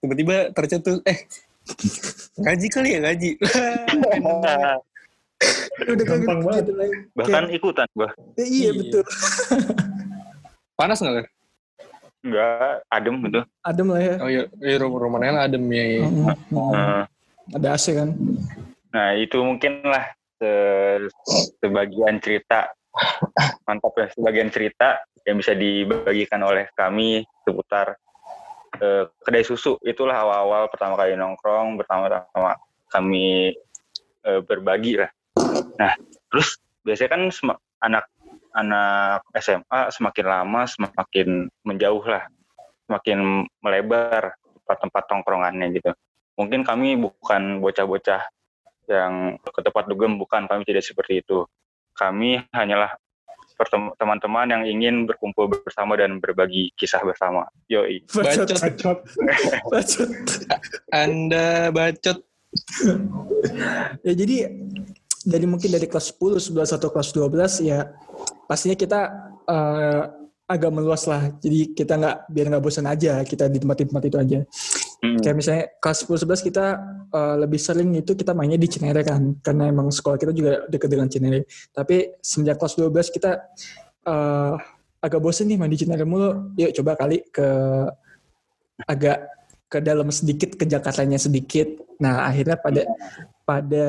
Tiba-tiba 0.00 0.50
tercetus, 0.56 1.04
eh 1.04 1.28
ngaji 2.42 2.66
kali 2.72 2.88
ya 2.96 3.00
ngaji. 3.04 3.30
udah 5.84 6.04
kayak 6.04 6.20
gampang 6.22 6.38
gitu, 6.38 6.46
banget. 6.46 6.64
gitu. 6.64 6.72
Bahkan 7.14 7.44
ikutan 7.50 7.88
gua. 7.92 8.08
Kayak, 8.34 8.38
eh, 8.38 8.48
iya 8.48 8.62
Iya. 8.64 8.70
betul. 8.76 9.04
Panas 10.74 10.98
nggak 10.98 11.14
kan? 11.14 11.26
Enggak, 12.24 12.74
adem 12.88 13.14
gitu. 13.20 13.40
Adem 13.60 13.86
lah 13.92 14.00
ya. 14.00 14.14
Oh 14.18 14.28
iya, 14.28 14.42
iya 14.58 14.76
rumah 14.80 14.98
rumah 14.98 15.18
Nela 15.20 15.40
adem 15.44 15.64
ya. 15.68 15.84
iya. 15.84 16.02
Mm, 16.02 16.24
mm. 16.50 16.72
Eh, 16.72 17.02
Ada 17.52 17.68
AC 17.76 17.86
kan. 17.92 18.08
Nah, 18.90 19.08
itu 19.12 19.36
mungkin 19.38 19.84
lah 19.84 20.04
se- 20.40 21.12
sebagian 21.60 22.16
cerita 22.18 22.72
mantap 23.64 23.92
ya 23.98 24.06
sebagian 24.08 24.48
cerita 24.48 25.02
yang 25.26 25.36
bisa 25.36 25.52
dibagikan 25.52 26.40
oleh 26.40 26.70
kami 26.72 27.26
seputar 27.42 27.98
eh, 28.76 29.04
kedai 29.20 29.42
susu 29.42 29.76
itulah 29.82 30.14
awal-awal 30.14 30.66
pertama 30.66 30.94
kali 30.94 31.14
nongkrong 31.14 31.74
pertama-tama 31.76 32.54
kami 32.88 33.52
eh, 34.22 34.40
berbagi 34.40 34.96
lah. 34.96 35.10
Nah, 35.78 35.92
terus 36.30 36.58
biasanya 36.82 37.10
kan 37.16 37.22
anak 37.84 38.04
anak 38.54 39.20
SMA 39.38 39.80
semakin 39.90 40.26
lama 40.26 40.60
semakin 40.66 41.50
menjauh 41.66 42.04
lah, 42.06 42.24
semakin 42.86 43.48
melebar 43.62 44.34
tempat-tempat 44.64 45.02
tongkrongannya 45.10 45.74
gitu. 45.74 45.90
Mungkin 46.34 46.66
kami 46.66 46.98
bukan 46.98 47.62
bocah-bocah 47.62 48.22
yang 48.88 49.40
ke 49.40 49.60
tempat 49.64 49.88
dugem 49.88 50.20
bukan 50.20 50.44
kami 50.44 50.62
tidak 50.68 50.84
seperti 50.84 51.24
itu 51.24 51.48
kami 51.96 52.42
hanyalah 52.52 52.98
teman-teman 53.96 54.50
yang 54.50 54.62
ingin 54.66 54.94
berkumpul 55.06 55.46
bersama 55.46 55.94
dan 55.94 56.18
berbagi 56.18 56.74
kisah 56.74 57.00
bersama 57.06 57.46
yoi 57.70 58.02
Bacot. 58.10 58.50
Bacot. 58.50 58.58
Bacot. 58.58 58.98
Bacot. 59.72 60.10
Anda 60.90 61.70
bacot. 61.70 62.18
Ya 64.02 64.12
jadi 64.18 64.50
dari 65.24 65.48
mungkin 65.48 65.72
dari 65.72 65.88
kelas 65.88 66.12
10, 66.14 66.52
11 66.52 66.76
atau 66.76 66.88
kelas 66.92 67.10
12 67.16 67.64
ya 67.64 67.88
pastinya 68.44 68.76
kita 68.76 69.00
eh, 69.48 70.02
agak 70.44 70.70
meluas 70.70 71.08
lah. 71.08 71.32
Jadi 71.40 71.72
kita 71.72 71.96
nggak 71.96 72.16
biar 72.28 72.46
nggak 72.52 72.64
bosan 72.64 72.84
aja 72.84 73.24
kita 73.24 73.48
di 73.48 73.58
tempat-tempat 73.60 74.02
itu 74.04 74.16
aja. 74.20 74.38
Hmm. 75.00 75.20
Kayak 75.20 75.36
misalnya 75.36 75.64
kelas 75.80 75.98
10 76.04 76.28
11 76.28 76.48
kita 76.48 76.64
eh, 77.08 77.34
lebih 77.40 77.60
sering 77.60 77.90
itu 77.96 78.12
kita 78.12 78.36
mainnya 78.36 78.60
di 78.60 78.68
Cinere 78.68 79.00
kan. 79.00 79.40
Karena 79.40 79.72
emang 79.72 79.88
sekolah 79.88 80.20
kita 80.20 80.32
juga 80.36 80.68
dekat 80.68 80.88
dengan 80.92 81.08
Cinere. 81.08 81.48
Tapi 81.72 82.20
semenjak 82.20 82.60
kelas 82.60 82.74
12 82.76 83.16
kita 83.16 83.30
eh, 84.04 84.54
agak 85.04 85.20
bosen 85.20 85.48
nih 85.48 85.56
main 85.56 85.72
di 85.72 85.80
Cinere 85.80 86.04
mulu. 86.04 86.52
Yuk 86.60 86.72
coba 86.76 87.00
kali 87.00 87.24
ke 87.32 87.48
agak 88.84 89.32
ke 89.74 89.78
dalam 89.80 90.06
sedikit 90.12 90.54
ke 90.60 90.68
Jakartanya 90.68 91.18
sedikit. 91.18 91.66
Nah, 91.98 92.28
akhirnya 92.28 92.54
pada 92.60 92.82
pada 93.42 93.86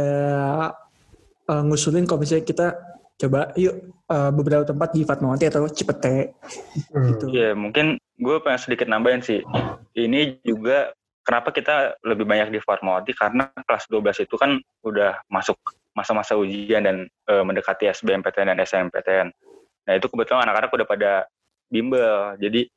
eh, 1.49 1.63
ngusulin 1.65 2.05
kalau 2.09 2.21
misalnya 2.21 2.45
kita 2.45 2.67
coba 3.15 3.55
yuk 3.55 3.75
eh, 4.11 4.31
beberapa 4.35 4.63
tempat 4.67 4.91
di 4.91 5.07
Fatmawati 5.07 5.45
atau 5.47 5.67
Cipete 5.71 6.35
gitu. 6.91 7.25
Iya, 7.31 7.55
mungkin 7.55 7.95
gue 8.19 8.37
pengen 8.43 8.59
sedikit 8.59 8.87
nambahin 8.91 9.23
sih. 9.23 9.39
Ini 9.95 10.43
juga 10.43 10.91
kenapa 11.23 11.55
kita 11.55 11.99
lebih 12.03 12.27
banyak 12.27 12.51
di 12.51 12.59
Fatmawati 12.59 13.15
karena 13.15 13.47
kelas 13.63 13.87
12 13.87 14.27
itu 14.27 14.35
kan 14.35 14.59
udah 14.83 15.23
masuk 15.31 15.55
masa-masa 15.95 16.35
ujian 16.35 16.83
dan 16.83 17.07
eh, 17.07 17.43
mendekati 17.43 17.87
SBMPTN 17.87 18.51
dan 18.51 18.59
SNMPTN. 18.59 19.27
Nah, 19.85 19.93
itu 19.95 20.09
kebetulan 20.11 20.43
anak-anak 20.43 20.73
udah 20.75 20.87
pada 20.87 21.11
bimbel. 21.71 22.35
Jadi 22.41 22.67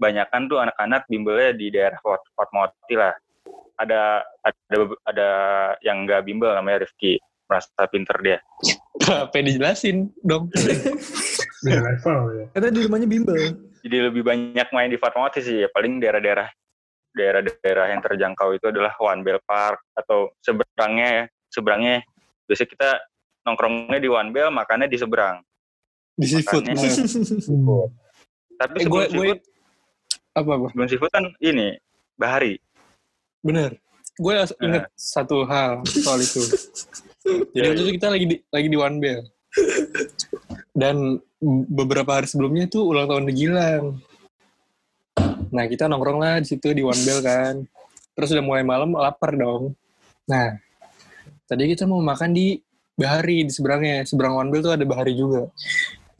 banyakan 0.00 0.48
tuh 0.48 0.58
anak-anak 0.62 1.04
bimbelnya 1.06 1.52
di 1.52 1.68
daerah 1.68 2.00
Fat- 2.00 2.32
Fatmawati 2.32 2.94
lah. 2.96 3.12
Ada 3.76 4.24
ada 4.46 4.76
ada 5.04 5.28
yang 5.82 6.06
nggak 6.06 6.22
bimbel 6.24 6.54
namanya 6.54 6.86
Rifki 6.86 7.18
merasa 7.52 7.84
pinter 7.92 8.16
dia. 8.24 8.38
Apa 9.28 9.36
yang 9.36 9.46
dijelasin 9.52 9.96
dong? 10.24 10.48
Beda 11.64 11.80
level 11.84 12.18
ya. 12.32 12.44
Karena 12.56 12.68
di 12.72 12.80
rumahnya 12.88 13.08
bimbel. 13.08 13.36
jadi 13.82 14.08
lebih 14.08 14.22
banyak 14.24 14.68
main 14.72 14.88
di 14.88 14.96
Fatmawati 14.96 15.42
sih 15.42 15.66
ya 15.66 15.68
paling 15.74 15.98
daerah-daerah 15.98 16.46
daerah-daerah 17.12 17.90
yang 17.90 18.00
terjangkau 18.00 18.54
itu 18.54 18.70
adalah 18.70 18.94
One 18.96 19.26
Bell 19.26 19.42
Park 19.42 19.82
atau 19.92 20.30
seberangnya 20.38 21.08
ya 21.10 21.24
seberangnya 21.50 21.96
biasanya 22.46 22.70
kita 22.70 22.88
nongkrongnya 23.42 23.98
di 23.98 24.08
One 24.08 24.30
Bell 24.30 24.54
makannya 24.54 24.86
di 24.86 24.96
seberang 24.96 25.42
Di 26.14 26.26
seafood. 26.30 26.62
Tapi 28.54 28.76
Eh, 28.80 28.86
gue 28.86 29.02
sebelum 29.10 29.18
gue 29.18 29.26
seafood 29.34 29.40
apa 30.32 30.50
apa? 30.54 30.66
sebelum 30.70 30.86
seafood 30.88 31.10
kan 31.10 31.24
ini 31.42 31.74
Bahari 32.14 32.54
Bener. 33.42 33.74
Gue 34.14 34.38
inget 34.62 34.86
satu 34.94 35.42
hal 35.50 35.82
soal 35.82 36.22
itu. 36.22 36.38
Jadi 37.24 37.64
waktu 37.70 37.82
itu 37.86 37.92
kita 38.02 38.08
lagi 38.10 38.26
di 38.26 38.36
lagi 38.50 38.68
di 38.68 38.78
One 38.78 38.98
Bell. 38.98 39.22
Dan 40.72 41.18
beberapa 41.70 42.18
hari 42.18 42.26
sebelumnya 42.26 42.66
tuh 42.66 42.90
ulang 42.90 43.06
tahun 43.06 43.30
di 43.30 43.34
Gilang. 43.34 43.84
Nah 45.52 45.64
kita 45.68 45.86
nongkrong 45.86 46.18
lah 46.18 46.40
di 46.40 46.48
situ 46.48 46.72
di 46.74 46.82
One 46.82 47.02
Bell 47.06 47.20
kan. 47.22 47.54
Terus 48.12 48.32
udah 48.34 48.44
mulai 48.44 48.64
malam 48.66 48.96
lapar 48.96 49.36
dong. 49.38 49.76
Nah 50.26 50.58
tadi 51.46 51.68
kita 51.70 51.86
mau 51.86 52.00
makan 52.02 52.34
di 52.34 52.58
Bahari 52.92 53.46
di 53.46 53.52
seberangnya. 53.52 54.04
Seberang 54.04 54.36
One 54.36 54.50
Bell 54.52 54.64
tuh 54.64 54.74
ada 54.74 54.84
Bahari 54.84 55.16
juga. 55.16 55.48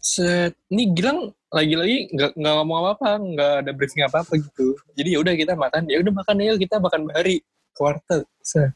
Set, 0.03 0.59
ini 0.73 0.91
Gilang 0.99 1.31
lagi-lagi 1.53 2.11
nggak 2.11 2.33
nggak 2.35 2.55
ngomong 2.59 2.77
apa-apa, 2.81 3.11
nggak 3.23 3.53
ada 3.63 3.71
briefing 3.77 4.03
apa-apa 4.03 4.35
gitu. 4.41 4.75
Jadi 4.99 5.09
ya 5.15 5.19
udah 5.21 5.35
kita 5.37 5.53
makan, 5.55 5.87
ya 5.87 6.01
udah 6.03 6.13
makan 6.17 6.35
yuk 6.43 6.59
kita 6.59 6.81
makan 6.83 7.01
Bahari 7.07 7.45
kuartet. 7.77 8.25
Set. 8.43 8.73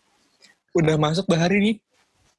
Udah 0.76 0.94
masuk 1.00 1.24
Bahari 1.26 1.58
nih. 1.58 1.76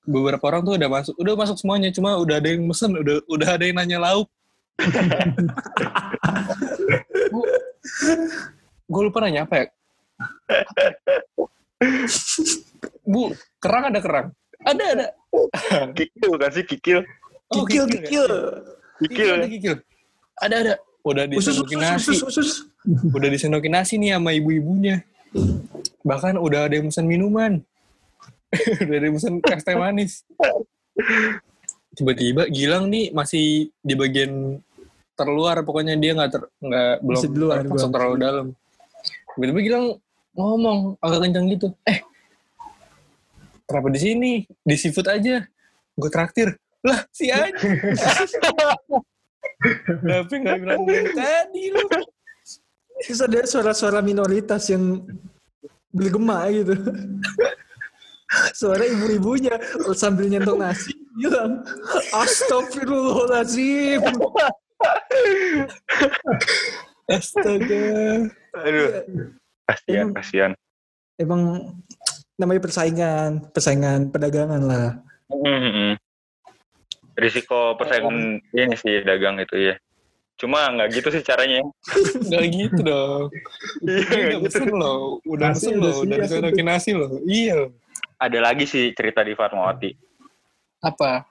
Beberapa 0.07 0.39
orang 0.47 0.63
tuh 0.63 0.79
udah 0.79 0.87
masuk, 0.89 1.15
udah 1.19 1.33
masuk 1.35 1.57
semuanya, 1.59 1.91
cuma 1.91 2.15
udah 2.15 2.39
ada 2.39 2.47
yang 2.47 2.63
mesen, 2.63 2.95
udah 2.95 3.19
udah 3.27 3.49
ada 3.59 3.63
yang 3.67 3.75
nanya 3.75 3.99
lauk. 3.99 4.31
gue 8.87 9.01
lupa 9.03 9.19
nanya 9.19 9.43
apa 9.43 9.55
ya? 9.59 9.65
Bu, 13.03 13.35
kerang 13.59 13.91
ada 13.91 13.99
kerang? 13.99 14.27
Ada 14.63 14.83
ada. 14.95 15.07
kikil 15.93 16.31
kan 16.39 16.49
sih 16.55 16.63
kikil 16.65 17.03
Oh, 17.47 17.63
Kikil, 17.63 17.87
kikil. 17.87 18.27
kikil 18.99 19.27
ada 19.39 19.47
kikil. 19.47 19.75
Ada 20.35 20.55
ada. 20.67 20.73
Udah 21.07 21.23
disendokin 21.31 21.79
nasi. 21.79 22.19
Udah 23.15 23.29
disendokin 23.31 23.71
nasi 23.71 23.95
nih 23.95 24.19
sama 24.19 24.35
ibu-ibunya. 24.35 25.07
Bahkan 26.03 26.35
udah 26.35 26.67
ada 26.67 26.75
yang 26.75 26.91
pesan 26.91 27.07
minuman. 27.07 27.63
Udah 28.55 28.97
ada 28.97 29.07
pesan 29.11 29.33
es 29.43 29.63
teh 29.63 29.75
manis. 29.75 30.11
Tiba-tiba 31.97 32.47
Gilang 32.47 32.87
nih 32.87 33.11
masih 33.11 33.73
di 33.81 33.93
bagian 33.97 34.61
terluar 35.17 35.57
pokoknya 35.65 35.97
dia 35.97 36.13
nggak 36.13 36.29
ter 36.29 36.43
nggak 36.61 36.93
belum 37.01 37.23
luar, 37.35 37.57
masuk 37.65 37.89
terlalu 37.89 38.15
dalam. 38.21 38.47
Tiba-tiba 39.35 39.59
Gilang 39.65 39.85
ngomong 40.37 41.01
agak 41.01 41.19
kencang 41.27 41.45
gitu. 41.51 41.67
Eh, 41.83 41.99
kenapa 43.65 43.87
di 43.89 43.99
sini? 43.99 44.31
Di 44.61 44.75
seafood 44.77 45.09
aja. 45.09 45.43
Gue 45.97 46.09
traktir. 46.13 46.53
Lah, 46.85 47.01
si 47.09 47.33
anjing. 47.33 47.73
Tapi 50.05 50.33
nggak 50.37 50.57
bilang 50.61 50.85
tadi 51.17 51.63
lu. 51.73 51.81
Terus 53.01 53.21
ada 53.21 53.41
suara-suara 53.45 53.99
minoritas 54.05 54.69
yang 54.69 55.01
bergema 55.89 56.45
gitu. 56.53 56.77
Suara 58.53 58.83
ibu-ibunya 58.83 59.55
sambil 59.93 60.27
nyentuh 60.27 60.57
nasi 60.57 60.93
bilang 61.15 61.63
Astagfirullahaladzim. 62.13 64.01
Astaga. 67.07 67.87
aduh 68.57 68.89
kasihan 69.63 70.05
Emang- 70.11 70.15
kasihan 70.17 70.51
Emang 71.17 71.41
namanya 72.37 72.61
persaingan, 72.61 73.49
persaingan 73.49 74.13
perdagangan 74.13 74.61
lah. 74.61 75.01
Mhm. 75.33 75.97
Risiko 77.17 77.73
persaingan 77.73 78.37
ini 78.53 78.75
sih 78.77 79.01
dagang 79.01 79.41
itu 79.41 79.57
ya. 79.57 79.75
Cuma 80.37 80.69
nggak 80.69 81.01
gitu 81.01 81.09
sih 81.09 81.25
caranya. 81.25 81.65
Nggak 82.29 82.45
gitu 82.53 82.79
dong. 82.85 83.25
Iya, 83.81 84.37
udah 84.37 84.39
gitu. 84.45 84.69
loh. 84.77 85.17
Udah 85.25 85.49
Nasi 85.49 85.73
pesen 85.73 85.81
udah 85.81 85.89
loh. 85.89 85.97
Udah 86.05 86.65
nasi 86.69 86.89
loh. 86.93 87.11
Iya. 87.25 87.73
Ada 88.17 88.41
lagi 88.41 88.65
sih 88.65 88.97
cerita 88.97 89.21
di 89.21 89.37
Fatmawati. 89.37 89.93
Apa? 90.81 91.21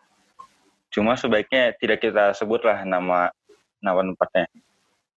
Cuma 0.95 1.19
sebaiknya 1.19 1.75
tidak 1.75 1.99
kita 1.99 2.31
sebutlah 2.31 2.87
nama 2.87 3.27
nama 3.83 4.01
tempatnya. 4.07 4.47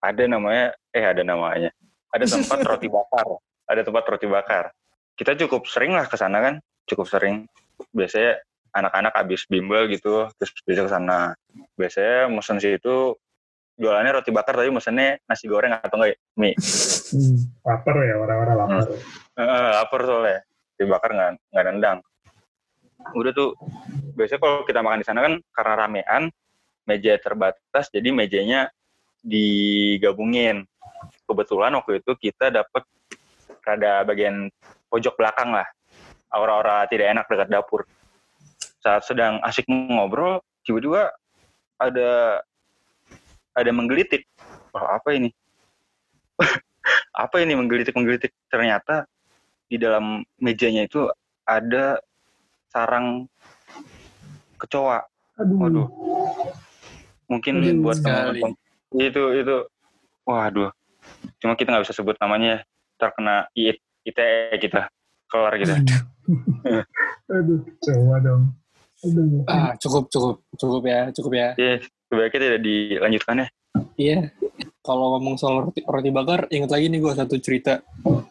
Ada 0.02 0.26
namanya, 0.26 0.74
eh 0.90 1.04
ada 1.06 1.22
namanya. 1.22 1.70
Ada 2.10 2.26
tempat 2.26 2.58
roti 2.66 2.90
bakar. 2.90 3.38
Ada 3.70 3.86
tempat 3.86 4.02
roti 4.02 4.26
bakar. 4.26 4.74
Kita 5.14 5.38
cukup 5.38 5.70
sering 5.70 5.94
lah 5.94 6.10
ke 6.10 6.18
sana 6.18 6.42
kan, 6.42 6.54
cukup 6.90 7.06
sering. 7.06 7.46
Biasanya 7.94 8.42
anak-anak 8.74 9.12
habis 9.14 9.46
bimbel 9.46 9.86
gitu, 9.94 10.26
terus 10.42 10.50
bisa 10.66 10.82
ke 10.82 10.90
sana. 10.90 11.38
Biasanya 11.78 12.26
mesen 12.34 12.58
situ 12.58 13.14
jualannya 13.78 14.10
roti 14.10 14.34
bakar 14.34 14.58
tapi 14.58 14.74
mesennya 14.74 15.22
nasi 15.24 15.46
goreng 15.46 15.70
atau 15.70 16.02
enggak 16.02 16.18
mie. 16.34 16.58
Hmm, 16.58 17.46
lapar 17.62 17.94
ya 18.02 18.14
orang-orang 18.18 18.56
lapar. 18.58 18.86
Eh, 19.38 19.70
lapar 19.78 20.00
soalnya 20.02 20.49
dibakar 20.80 21.12
nggak 21.12 21.30
nggak 21.52 21.64
nendang. 21.68 21.98
Udah 23.12 23.32
tuh 23.36 23.52
biasanya 24.16 24.40
kalau 24.40 24.56
kita 24.64 24.80
makan 24.80 25.00
di 25.04 25.06
sana 25.06 25.20
kan 25.24 25.34
karena 25.52 25.74
ramean 25.76 26.22
meja 26.88 27.20
terbatas 27.20 27.92
jadi 27.92 28.08
mejanya 28.08 28.72
digabungin. 29.20 30.64
Kebetulan 31.28 31.76
waktu 31.76 32.00
itu 32.00 32.12
kita 32.16 32.48
dapat 32.48 32.82
rada 33.62 34.02
bagian 34.08 34.48
pojok 34.88 35.14
belakang 35.20 35.52
lah. 35.52 35.68
Aura-aura 36.32 36.88
tidak 36.88 37.12
enak 37.12 37.26
dekat 37.28 37.48
dapur. 37.52 37.84
Saat 38.80 39.04
sedang 39.04 39.38
asik 39.44 39.68
ngobrol 39.68 40.40
tiba-tiba 40.64 41.12
ada 41.76 42.40
ada 43.54 43.70
menggelitik. 43.70 44.24
Oh, 44.72 44.86
apa 44.86 45.12
ini? 45.12 45.30
Apa 47.12 47.44
ini 47.44 47.52
menggelitik 47.52 47.92
menggelitik 47.92 48.32
ternyata 48.48 49.04
di 49.70 49.78
dalam 49.78 50.18
mejanya 50.42 50.82
itu 50.82 51.06
ada 51.46 52.02
sarang 52.74 53.30
kecoa 54.58 55.06
Aduh, 55.38 55.56
waduh 55.56 55.88
mungkin 57.30 57.62
Aduh, 57.62 57.86
buat 57.86 57.96
teman-teman 58.02 58.52
itu 58.98 59.22
itu 59.38 59.56
waduh 60.26 60.74
cuma 61.38 61.54
kita 61.54 61.70
nggak 61.70 61.86
bisa 61.86 61.94
sebut 61.94 62.18
namanya 62.18 62.66
terkena 62.98 63.46
IT 63.54 63.78
ITE 64.02 64.58
kita 64.58 64.90
kelar 65.30 65.54
kita 65.54 65.78
aduh, 67.30 67.62
coba 67.82 68.16
dong. 68.22 68.42
Aduh, 69.00 69.42
Ah, 69.48 69.72
cukup, 69.80 70.12
cukup. 70.12 70.44
Cukup 70.60 70.82
ya, 70.84 71.08
cukup 71.10 71.32
ya. 71.32 71.48
ya 71.56 71.80
sebaiknya 72.06 72.38
tidak 72.38 72.60
dilanjutkan 72.62 73.42
ya 73.42 73.48
Iya. 73.94 74.20
Kalau 74.82 75.16
ngomong 75.16 75.38
soal 75.38 75.70
roti, 75.70 75.80
roti 75.86 76.10
bakar, 76.10 76.50
ingat 76.50 76.70
lagi 76.74 76.90
nih 76.90 76.98
gue 76.98 77.12
satu 77.14 77.36
cerita. 77.38 77.78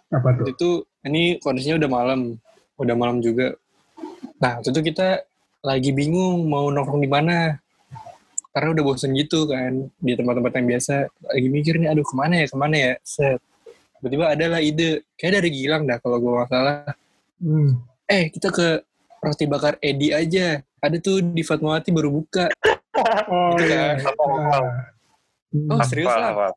apa 0.10 0.30
tuh? 0.36 0.46
Itu, 0.52 0.70
ini 1.06 1.40
kondisinya 1.40 1.80
udah 1.80 1.90
malam. 1.92 2.20
Udah 2.80 2.96
malam 2.96 3.20
juga. 3.20 3.56
Nah, 4.40 4.60
waktu 4.60 4.72
itu 4.72 4.82
kita 4.94 5.24
lagi 5.60 5.92
bingung 5.92 6.48
mau 6.48 6.72
nongkrong 6.72 7.04
di 7.04 7.12
mana. 7.12 7.60
Karena 8.50 8.74
udah 8.74 8.84
bosen 8.84 9.14
gitu 9.14 9.46
kan, 9.46 9.88
di 10.02 10.18
tempat-tempat 10.18 10.52
yang 10.58 10.68
biasa. 10.76 10.96
Lagi 11.32 11.48
mikir 11.48 11.78
nih, 11.78 11.94
aduh 11.94 12.04
ke 12.04 12.16
mana 12.18 12.34
ya, 12.44 12.46
ke 12.50 12.58
mana 12.58 12.76
ya, 12.76 12.94
set. 13.06 13.40
Tiba-tiba 14.00 14.26
ada 14.32 14.46
lah 14.58 14.62
ide, 14.64 15.04
kayak 15.20 15.44
dari 15.44 15.50
Gilang 15.52 15.84
dah 15.86 16.00
kalau 16.00 16.18
gue 16.18 16.32
nggak 16.34 16.50
salah. 16.50 16.88
Hmm, 17.40 17.84
Eh, 18.10 18.34
kita 18.34 18.50
ke 18.50 18.82
roti 19.22 19.46
bakar 19.46 19.78
Edi 19.84 20.10
aja. 20.10 20.66
Ada 20.82 20.98
tuh 20.98 21.22
di 21.22 21.44
Fatmawati 21.46 21.94
baru 21.94 22.10
buka. 22.10 22.50
Oh 23.30 23.54
Gitu 23.60 23.70
iya. 23.70 24.00
kan. 24.00 24.04
Oh, 25.50 25.82
serius 25.82 26.14
lah? 26.14 26.54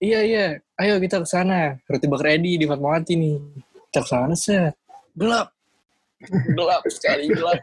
Iya 0.00 0.20
iya, 0.24 0.46
ayo 0.80 0.96
kita 0.96 1.20
ke 1.20 1.28
sana. 1.28 1.76
Roti 1.84 2.08
bakar 2.08 2.40
Edi 2.40 2.56
di 2.56 2.64
Fatmawati 2.64 3.12
nih. 3.12 3.36
Kita 3.92 4.00
ke 4.00 4.08
sana 4.08 4.32
set. 4.32 4.74
Gelap. 5.12 5.52
Gelap 6.56 6.82
sekali 6.88 7.28
gelap. 7.28 7.60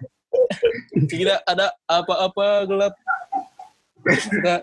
Tidak 0.94 1.40
ada 1.50 1.74
apa-apa 1.90 2.70
gelap. 2.70 2.94
Kita 4.06 4.56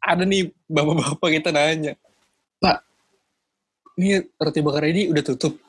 ada 0.00 0.24
nih 0.24 0.48
bapak-bapak 0.68 1.28
kita 1.36 1.50
nanya. 1.52 1.92
Pak, 2.56 2.80
ini 4.00 4.24
roti 4.40 4.60
bakar 4.64 4.88
Edi 4.88 5.12
udah 5.12 5.24
tutup. 5.24 5.60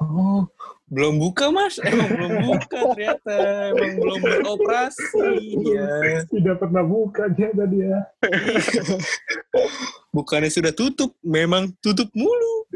Oh, 0.00 0.44
belum 0.90 1.22
buka 1.22 1.54
mas. 1.54 1.78
Emang 1.78 2.10
belum 2.10 2.32
buka 2.50 2.78
ternyata. 2.92 3.36
Emang 3.70 3.92
belum 3.96 4.18
beroperasi 4.18 5.22
dia. 5.62 5.88
Tidak 6.26 6.56
pernah 6.58 6.82
buka 6.82 7.30
dia 7.30 7.54
tadi 7.54 7.78
ya. 7.86 7.98
Bukannya 10.16 10.50
sudah 10.50 10.74
tutup, 10.74 11.14
memang 11.22 11.70
tutup 11.78 12.10
mulu. 12.12 12.66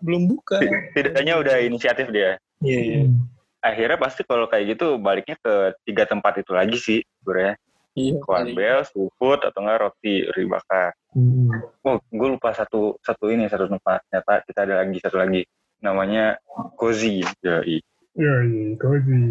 Belum 0.00 0.28
buka. 0.28 0.60
setidaknya 0.92 1.34
udah 1.40 1.56
inisiatif 1.64 2.12
dia 2.12 2.36
Iya, 2.62 2.78
iya. 2.78 3.00
Hmm. 3.06 3.22
akhirnya 3.62 3.98
pasti 3.98 4.22
kalau 4.26 4.46
kayak 4.50 4.76
gitu 4.76 4.98
baliknya 4.98 5.38
ke 5.38 5.74
tiga 5.86 6.04
tempat 6.06 6.42
itu 6.42 6.52
lagi 6.54 6.76
sih 6.78 7.00
sebenarnya 7.22 7.54
Iya, 7.98 8.14
Bell, 8.54 8.86
Seafood, 8.86 9.42
atau 9.42 9.58
enggak 9.58 9.78
roti 9.82 10.22
roti 10.30 10.46
bakar 10.46 10.92
Hmm. 11.08 11.48
oh 11.88 11.96
gue 12.04 12.28
lupa 12.36 12.52
satu 12.52 13.00
satu 13.00 13.32
ini 13.32 13.48
satu 13.48 13.64
tempat 13.64 14.04
ternyata 14.12 14.44
kita 14.44 14.60
ada 14.68 14.74
lagi 14.84 15.00
satu 15.00 15.16
lagi 15.16 15.40
namanya 15.78 16.38
Cozy 16.74 17.22
Yoi. 17.42 17.78
Yoi, 18.18 18.74
cozy. 18.82 19.22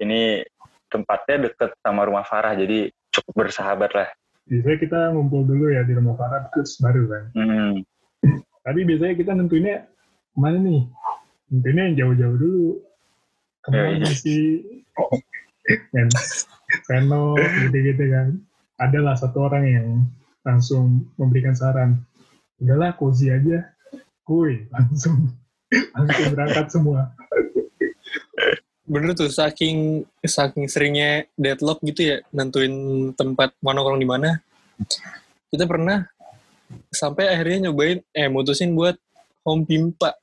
ini 0.00 0.40
tempatnya 0.88 1.48
deket 1.48 1.76
sama 1.84 2.08
rumah 2.08 2.24
Farah 2.24 2.56
jadi 2.56 2.88
cukup 3.12 3.46
bersahabat 3.46 3.92
lah 3.92 4.08
Biasanya 4.42 4.78
kita 4.80 4.98
ngumpul 5.14 5.46
dulu 5.46 5.70
ya 5.70 5.86
di 5.86 5.94
rumah 5.94 6.18
Farah 6.18 6.50
terus 6.50 6.76
baru 6.82 7.06
kan. 7.06 7.24
hmm. 7.38 7.72
Tapi 8.62 8.80
biasanya 8.86 9.14
kita 9.14 9.32
nentuinnya 9.38 9.86
ke 10.34 10.38
mana 10.38 10.58
nih? 10.58 10.82
Nentuinnya 11.50 11.82
yang 11.90 11.96
jauh-jauh 11.98 12.36
dulu. 12.38 12.66
Ke 13.62 13.68
mana 13.70 14.02
Ya, 14.02 14.02
iya. 14.02 14.10
sih? 14.10 14.44
Kan, 15.94 16.08
Veno, 16.90 17.38
gitu-gitu 17.38 18.04
kan. 18.10 18.28
Adalah 18.82 19.14
satu 19.14 19.46
orang 19.46 19.64
yang 19.66 19.86
langsung 20.42 21.06
memberikan 21.18 21.54
saran. 21.54 22.02
Udahlah, 22.58 22.98
cozy 22.98 23.30
aja. 23.30 23.62
Kuy, 24.26 24.66
langsung 24.74 25.30
langsung 25.96 26.30
berangkat 26.36 26.66
semua. 26.68 27.00
Bener 28.82 29.16
tuh, 29.16 29.30
saking 29.32 30.04
saking 30.20 30.68
seringnya 30.68 31.24
deadlock 31.38 31.80
gitu 31.86 32.12
ya, 32.12 32.16
nentuin 32.34 32.72
tempat 33.16 33.56
mau 33.64 33.72
nongkrong 33.72 34.00
di 34.02 34.08
mana. 34.08 34.42
Kita 35.48 35.64
pernah 35.64 36.04
sampai 36.92 37.32
akhirnya 37.32 37.68
nyobain, 37.68 38.00
eh 38.12 38.28
mutusin 38.28 38.76
buat 38.76 38.96
home 39.44 39.64
pimpa 39.64 40.16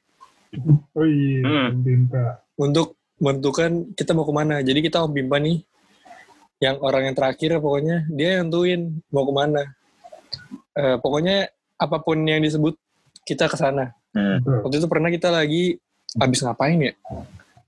Oh 0.97 1.05
iya, 1.05 1.45
Hmm. 1.45 1.85
Dinta. 1.85 2.41
untuk 2.57 2.97
menentukan 3.21 3.93
kita 3.93 4.17
mau 4.17 4.25
ke 4.25 4.33
mana. 4.33 4.59
Jadi 4.65 4.79
kita 4.81 5.05
home 5.05 5.13
pimpa 5.13 5.37
nih, 5.37 5.61
yang 6.59 6.81
orang 6.81 7.11
yang 7.11 7.15
terakhir 7.15 7.61
pokoknya 7.61 8.09
dia 8.09 8.41
yang 8.41 8.49
nentuin 8.49 8.99
mau 9.13 9.23
ke 9.29 9.33
mana. 9.33 9.63
Eh, 10.75 10.97
pokoknya 10.99 11.47
apa 11.79 11.97
pun 12.01 12.19
yang 12.25 12.41
disebut 12.41 12.75
kita 13.23 13.45
ke 13.47 13.55
sana. 13.55 13.93
Hmm. 14.09 14.41
Waktu 14.65 14.81
itu 14.81 14.87
pernah 14.89 15.09
kita 15.13 15.29
lagi 15.29 15.77
habis 16.17 16.39
ngapain 16.41 16.79
ya? 16.81 16.93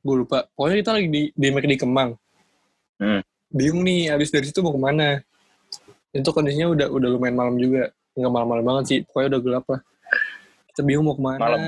Gue 0.01 0.25
lupa. 0.25 0.49
Pokoknya 0.57 0.77
kita 0.81 0.91
lagi 0.97 1.07
di 1.07 1.21
di 1.33 1.47
McD 1.53 1.77
Kemang. 1.77 2.17
Hmm. 2.97 3.21
Bingung 3.51 3.85
nih 3.85 4.09
habis 4.09 4.33
dari 4.33 4.49
situ 4.49 4.63
mau 4.65 4.73
ke 4.73 4.81
mana? 4.81 5.21
Itu 6.09 6.33
kondisinya 6.33 6.73
udah 6.73 6.87
udah 6.89 7.09
lumayan 7.13 7.37
malam 7.37 7.55
juga. 7.61 7.93
Nggak 8.17 8.31
malam-malam 8.33 8.63
banget 8.65 8.83
sih. 8.89 8.99
Pokoknya 9.05 9.37
udah 9.37 9.41
gelap 9.45 9.65
lah. 9.69 9.81
Kita 10.73 10.81
bingung 10.81 11.05
mau 11.05 11.15
ke 11.15 11.23
mana. 11.23 11.39
Malam. 11.39 11.61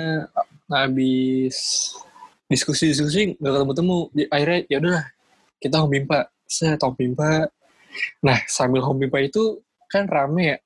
Habis 0.73 1.57
diskusi-diskusi 2.49 3.37
nggak 3.37 3.53
ketemu-temu. 3.61 3.97
Di- 4.09 4.29
Akhirnya 4.33 4.59
ya 4.67 4.77
udahlah 4.81 5.05
kita 5.61 5.75
home 5.79 5.93
pimpa. 6.01 6.19
Set 6.49 6.81
home 6.81 6.97
pimpa. 6.97 7.45
Nah 8.25 8.39
sambil 8.49 8.81
home 8.81 9.05
pimpa 9.05 9.21
itu 9.21 9.61
kan 9.85 10.09
rame 10.09 10.43
ya. 10.43 10.57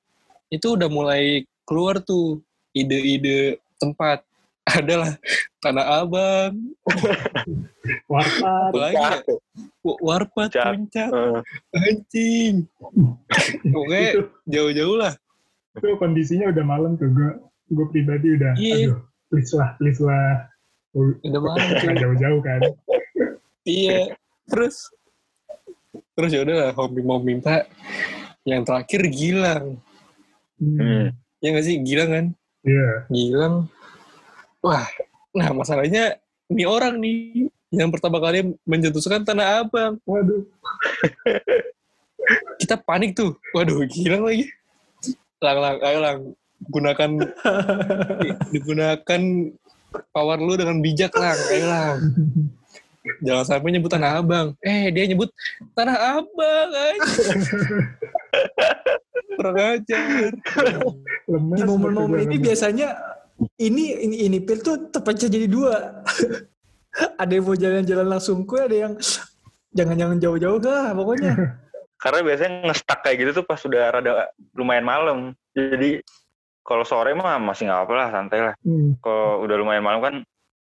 Itu 0.48 0.80
udah 0.80 0.88
mulai 0.88 1.44
keluar 1.68 2.00
tuh 2.00 2.40
ide-ide 2.72 3.60
tempat. 3.78 4.20
Adalah 4.68 5.16
Tanah 5.64 6.04
Abang, 6.04 6.52
Warpat. 8.12 8.70
lagi 8.76 9.00
ya? 9.00 9.16
Wa- 9.80 10.00
Warpat, 10.04 10.50
Puncak. 10.52 11.08
Eh, 11.08 11.40
anjing. 11.72 12.68
Itu, 14.12 14.20
jauh-jauh 14.44 14.96
lah. 14.96 15.16
itu 15.72 15.88
kondisinya 15.96 16.52
udah 16.52 16.64
malam 16.66 17.00
tuh. 17.00 17.08
Gue 17.08 17.30
gue 17.70 17.86
pribadi 17.88 18.36
udah, 18.36 18.52
Iya. 18.60 18.76
aduh, 18.92 18.98
please 19.30 19.52
lah, 19.54 19.72
please 19.80 20.00
lah. 20.04 20.50
Udah 20.92 21.40
malam 21.40 21.64
cuy. 21.80 21.94
jauh-jauh 21.96 22.40
kan. 22.44 22.60
Iya. 23.64 24.12
Terus, 24.48 24.92
terus 26.12 26.28
ya 26.28 26.44
udah 26.44 26.76
pimpa, 26.76 27.08
home 27.08 27.24
pimpa. 27.24 27.56
Yang 28.44 28.62
terakhir 28.68 29.00
Gilang. 29.08 29.64
hmm. 30.60 31.08
Ya 31.38 31.48
nggak 31.54 31.64
sih 31.64 31.80
Gilang 31.80 32.10
kan? 32.10 32.26
Iya. 32.66 33.06
Gilang. 33.10 33.70
Wah, 34.58 34.86
Nah, 35.38 35.54
masalahnya 35.54 36.16
ini 36.48 36.64
orang 36.64 36.96
nih 36.98 37.46
yang 37.70 37.92
pertama 37.92 38.18
kali 38.18 38.56
mencetuskan 38.64 39.22
Tanah 39.22 39.62
Abang. 39.62 40.00
Waduh. 40.08 40.42
Kita 42.60 42.80
panik 42.80 43.14
tuh. 43.14 43.36
Waduh, 43.52 43.84
hilang 43.92 44.24
lagi. 44.24 44.48
Lang, 45.38 45.58
lang, 45.62 45.76
ayo 45.84 45.98
lang. 46.02 46.18
Gunakan, 46.58 47.10
digunakan 48.52 49.22
power 50.10 50.38
lu 50.42 50.58
dengan 50.58 50.82
bijak 50.82 51.14
lang. 51.14 51.38
Ayo 51.54 51.66
lang. 51.70 51.96
Jangan 53.24 53.44
sampai 53.44 53.70
nyebut 53.74 53.90
Tanah 53.90 54.20
Abang. 54.20 54.54
Eh, 54.62 54.92
dia 54.92 55.04
nyebut 55.08 55.30
Tanah 55.72 56.20
Abang 56.20 56.68
aja. 56.72 57.00
Kurang 59.38 59.56
ajar. 59.58 60.30
Di 61.28 61.62
momen-momen 61.62 62.18
baca 62.18 62.26
ini 62.26 62.36
biasanya 62.42 62.88
ini 63.62 63.94
ini 64.02 64.16
ini 64.26 64.38
pil 64.42 64.58
tuh 64.62 64.90
terpecah 64.90 65.30
jadi 65.30 65.46
dua. 65.46 66.02
ada 67.22 67.30
yang 67.30 67.46
mau 67.46 67.54
jalan-jalan 67.54 68.08
langsung 68.10 68.42
kue, 68.42 68.58
ada 68.58 68.74
yang 68.74 68.92
jangan-jangan 69.70 70.18
jauh-jauh 70.18 70.58
lah 70.62 70.90
pokoknya. 70.96 71.32
Karena 72.02 72.20
biasanya 72.22 72.50
ngestak 72.70 72.98
kayak 73.02 73.16
gitu 73.22 73.30
tuh 73.42 73.44
pas 73.46 73.58
sudah 73.58 73.90
rada 73.90 74.30
lumayan 74.54 74.86
malam. 74.86 75.18
Jadi 75.50 75.98
kalau 76.62 76.86
sore 76.86 77.10
mah 77.16 77.42
masih 77.42 77.66
nggak 77.66 77.82
apa 77.90 77.92
lah, 77.96 78.08
santai 78.14 78.38
lah. 78.38 78.54
Hmm, 78.62 78.94
Kalau 79.02 79.42
udah 79.42 79.56
lumayan 79.58 79.82
malam 79.82 80.00
kan, 80.04 80.14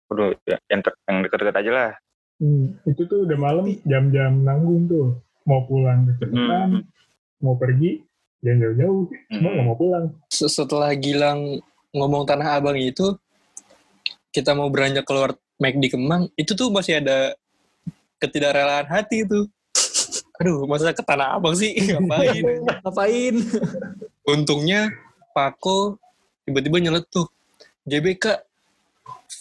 udah 0.10 0.34
yang, 0.66 0.82
ter- 0.82 0.98
yang 1.06 1.18
deket-deket 1.22 1.56
aja 1.62 1.72
lah. 1.72 1.92
Hmm. 2.38 2.66
Itu 2.86 3.02
tuh 3.06 3.26
udah 3.26 3.38
malam 3.38 3.66
jam-jam 3.84 4.42
nanggung 4.42 4.86
tuh. 4.86 5.08
Mau 5.44 5.64
pulang 5.64 6.04
kecepatan, 6.06 6.68
Hmm. 6.70 6.84
mau 7.40 7.56
pergi, 7.56 8.04
jangan 8.40 8.60
jauh-jauh. 8.62 9.04
Semua 9.30 9.52
Hmm. 9.52 9.64
mau 9.64 9.76
pulang. 9.76 10.06
Se- 10.28 10.48
Setelah 10.48 10.92
Gilang 10.94 11.64
ngomong 11.92 12.24
Tanah 12.24 12.60
Abang 12.60 12.76
itu, 12.76 13.16
kita 14.30 14.52
mau 14.52 14.68
beranjak 14.68 15.04
keluar 15.04 15.34
McD 15.58 15.90
Kemang, 15.90 16.28
itu 16.36 16.52
tuh 16.52 16.68
masih 16.68 17.00
ada 17.00 17.34
ketidakrelaan 18.18 18.86
hati 18.86 19.24
tuh. 19.24 19.48
Aduh, 20.38 20.68
masa 20.68 20.92
ke 20.92 21.02
Tanah 21.02 21.40
Abang 21.40 21.56
sih? 21.56 21.74
Ngapain? 21.96 22.44
Ngapain? 22.84 23.36
Untungnya 24.24 24.92
Pako 25.32 25.96
tiba-tiba 26.44 26.78
nyeletuk. 26.78 27.32
GBK 27.84 28.36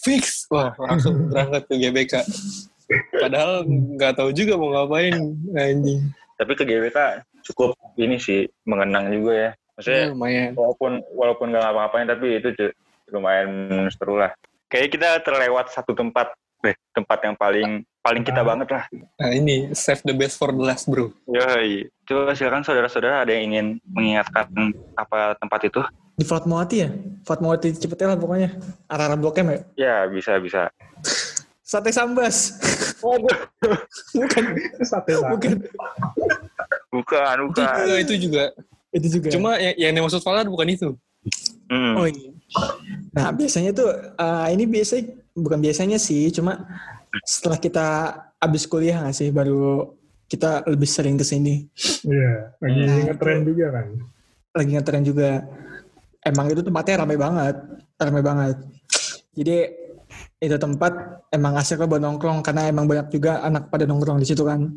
fix. 0.07 0.47
Wah, 0.47 0.71
langsung 0.79 1.27
berangkat 1.27 1.67
ke 1.67 1.75
GBK. 1.77 2.15
Padahal 3.13 3.67
nggak 3.67 4.15
tahu 4.15 4.31
juga 4.31 4.55
mau 4.55 4.71
ngapain 4.71 5.15
anjing. 5.53 6.01
Tapi 6.37 6.53
ke 6.53 6.63
GBK 6.63 6.99
cukup 7.45 7.75
ini 7.97 8.17
sih 8.17 8.45
mengenang 8.63 9.11
juga 9.11 9.33
ya. 9.33 9.51
Maksudnya 9.75 10.03
Ya, 10.03 10.09
lumayan. 10.09 10.51
walaupun 10.55 10.93
walaupun 11.13 11.47
nggak 11.51 11.63
ngapa-ngapain 11.63 12.07
tapi 12.07 12.27
itu 12.35 12.49
lumayan 13.09 13.49
seru 13.91 14.17
lah. 14.17 14.33
Kayaknya 14.67 14.91
kita 14.91 15.09
terlewat 15.23 15.71
satu 15.71 15.93
tempat 15.93 16.33
deh, 16.59 16.75
tempat 16.91 17.19
yang 17.23 17.35
paling 17.35 17.71
paling 18.01 18.23
kita 18.23 18.41
Ah. 18.41 18.47
banget 18.47 18.69
lah. 18.71 18.85
Nah 19.17 19.31
ini 19.31 19.71
save 19.73 20.03
the 20.03 20.13
best 20.13 20.35
for 20.35 20.51
the 20.51 20.59
last 20.59 20.87
bro. 20.87 21.11
Yoi. 21.27 21.87
Coba 22.03 22.33
silakan 22.33 22.63
saudara-saudara 22.63 23.23
ada 23.23 23.31
yang 23.31 23.51
ingin 23.51 23.67
mengingatkan 23.85 24.47
apa 24.95 25.35
tempat 25.37 25.61
itu? 25.65 25.83
Di 26.17 26.25
Fatmawati 26.25 26.77
ya? 26.79 26.89
Fatmawati 27.23 27.77
Cipete 27.77 28.07
lah 28.07 28.17
pokoknya. 28.17 28.57
Arah-arah 28.87 29.19
Blok 29.19 29.37
M 29.37 29.51
ya? 29.51 29.59
Ya 29.77 29.95
bisa 30.07 30.39
bisa. 30.39 30.73
Sate 31.67 31.91
Sambas. 31.91 32.55
bukan, 34.15 34.45
Sate 34.87 35.13
lah. 35.19 35.35
bukan. 35.35 35.67
Bukan 36.95 37.37
Itu 37.37 37.47
bukan. 37.51 37.67
juga, 37.67 37.95
itu 37.99 38.15
juga. 38.17 38.45
Itu 38.95 39.07
juga. 39.11 39.29
Cuma 39.35 39.51
yang, 39.59 39.75
yang 39.75 39.93
dimaksud 39.99 40.23
Fala 40.23 40.47
bukan 40.47 40.71
itu. 40.71 40.95
Hmm. 41.67 41.95
Oh 41.99 42.07
iya. 42.07 42.31
Nah 43.11 43.35
biasanya 43.35 43.75
tuh 43.75 43.91
eh, 44.15 44.47
ini 44.55 44.65
biasanya 44.71 45.11
bukan 45.35 45.59
biasanya 45.59 45.99
sih, 45.99 46.31
cuma 46.31 46.63
setelah 47.27 47.59
kita 47.59 47.87
habis 48.39 48.63
kuliah 48.71 49.03
nggak 49.03 49.17
sih 49.19 49.29
baru 49.35 49.91
kita 50.31 50.63
lebih 50.71 50.87
sering 50.87 51.19
ke 51.19 51.27
sini. 51.27 51.67
Iya, 52.07 52.55
lagi 52.63 52.79
Nah, 52.87 52.97
ngetren 53.11 53.41
juga 53.43 53.67
kan. 53.75 53.87
Lagi 54.55 54.71
ngetren 54.75 55.03
juga. 55.03 55.31
Emang 56.23 56.47
itu 56.51 56.63
tempatnya 56.63 57.03
ramai 57.07 57.19
banget, 57.19 57.57
ramai 57.99 58.23
banget. 58.23 58.57
Jadi 59.35 59.57
itu 60.37 60.57
tempat 60.61 60.93
emang 61.33 61.57
asik 61.57 61.81
lah 61.81 61.89
buat 61.89 62.03
nongkrong 62.03 62.45
karena 62.45 62.69
emang 62.69 62.85
banyak 62.85 63.09
juga 63.09 63.41
anak 63.43 63.73
pada 63.73 63.89
nongkrong 63.89 64.21
di 64.21 64.27
situ 64.29 64.45
kan. 64.45 64.69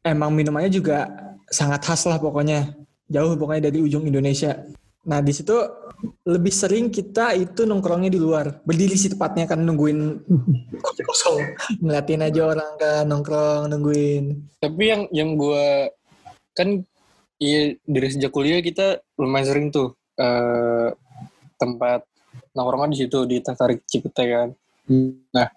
Emang 0.00 0.32
minumannya 0.32 0.72
juga 0.72 1.10
sangat 1.50 1.84
khas 1.84 2.06
lah 2.08 2.16
pokoknya. 2.16 2.72
Jauh 3.10 3.34
pokoknya 3.34 3.68
dari 3.68 3.82
ujung 3.82 4.06
Indonesia. 4.06 4.54
Nah 5.10 5.18
di 5.18 5.32
situ 5.34 5.56
lebih 6.24 6.52
sering 6.54 6.88
kita 6.88 7.36
itu 7.36 7.66
nongkrongnya 7.66 8.08
di 8.08 8.20
luar. 8.20 8.62
Berdiri 8.64 8.96
sih 8.96 9.12
tepatnya 9.12 9.44
kan 9.44 9.60
nungguin 9.60 9.98
kopi 10.84 11.02
kosong. 11.04 11.40
Ngeliatin 11.82 12.24
aja 12.24 12.40
orang 12.46 12.72
kan 12.80 13.04
nongkrong 13.08 13.68
nungguin. 13.68 14.24
Tapi 14.62 14.82
yang 14.84 15.02
yang 15.12 15.36
gue 15.36 15.90
kan 16.56 16.80
iya 17.40 17.74
dari 17.84 18.08
sejak 18.08 18.32
kuliah 18.32 18.60
kita 18.60 19.00
lumayan 19.16 19.46
sering 19.48 19.66
tuh 19.72 19.96
eh, 20.16 20.92
tempat 21.60 22.04
nongkrongan 22.56 22.92
di 22.92 22.98
situ 23.06 23.18
di 23.28 23.42
tertarik 23.44 23.84
Cipete 23.84 24.24
kan. 24.28 24.48
Nah, 25.30 25.48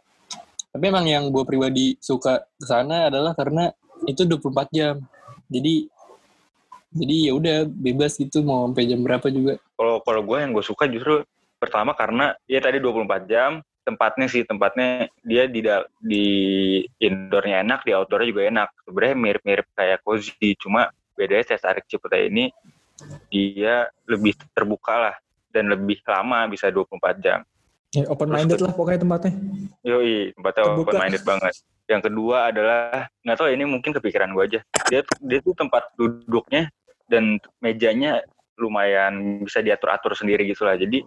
tapi 0.70 0.84
emang 0.86 1.06
yang 1.10 1.34
gue 1.34 1.44
pribadi 1.46 1.98
suka 1.98 2.46
ke 2.46 2.66
sana 2.66 3.10
adalah 3.10 3.34
karena 3.34 3.74
itu 4.06 4.26
24 4.30 4.70
jam. 4.70 5.02
Jadi 5.50 5.90
jadi 6.94 7.16
ya 7.30 7.34
udah 7.34 7.58
bebas 7.66 8.22
gitu 8.22 8.46
mau 8.46 8.70
sampai 8.70 8.86
jam 8.86 9.02
berapa 9.02 9.26
juga. 9.34 9.58
Kalau 9.74 10.06
kalau 10.06 10.22
gue 10.22 10.38
yang 10.38 10.54
gue 10.54 10.62
suka 10.62 10.86
justru 10.86 11.26
pertama 11.58 11.98
karena 11.98 12.38
ya 12.46 12.62
tadi 12.62 12.78
24 12.78 13.26
jam 13.32 13.66
tempatnya 13.84 14.28
sih 14.32 14.44
tempatnya 14.48 15.12
dia 15.24 15.44
di 15.48 15.60
di 16.00 16.26
indoornya 17.04 17.68
enak 17.68 17.84
di 17.84 17.92
outdoornya 17.92 18.28
juga 18.32 18.44
enak 18.48 18.70
sebenarnya 18.88 19.16
mirip-mirip 19.20 19.68
kayak 19.76 20.00
cozy 20.08 20.56
cuma 20.56 20.88
bedanya 21.20 21.44
saya 21.52 21.60
tarik 21.60 21.84
Cipete 21.88 22.32
ini 22.32 22.48
dia 23.28 23.92
lebih 24.08 24.40
terbuka 24.56 24.96
lah 25.12 25.16
dan 25.52 25.68
lebih 25.68 26.00
lama 26.08 26.48
bisa 26.48 26.72
24 26.72 27.24
jam 27.24 27.44
Ya, 27.94 28.10
open 28.10 28.34
minded 28.34 28.58
lah 28.58 28.74
pokoknya 28.74 29.06
tempatnya. 29.06 29.34
Yoi, 29.86 30.34
tempatnya 30.34 30.64
Terbuka. 30.66 30.82
open 30.90 30.96
minded 30.98 31.24
banget. 31.24 31.54
Yang 31.86 32.02
kedua 32.10 32.38
adalah 32.50 33.06
nggak 33.22 33.38
tahu 33.38 33.48
ini 33.54 33.64
mungkin 33.70 33.92
kepikiran 33.94 34.34
gue 34.34 34.44
aja. 34.50 34.60
Dia 34.90 35.06
dia 35.22 35.40
tuh 35.46 35.54
tempat 35.54 35.94
duduknya 35.94 36.74
dan 37.06 37.38
mejanya 37.62 38.26
lumayan 38.58 39.46
bisa 39.46 39.62
diatur-atur 39.62 40.18
sendiri 40.18 40.50
gitu 40.50 40.66
lah. 40.66 40.74
Jadi 40.74 41.06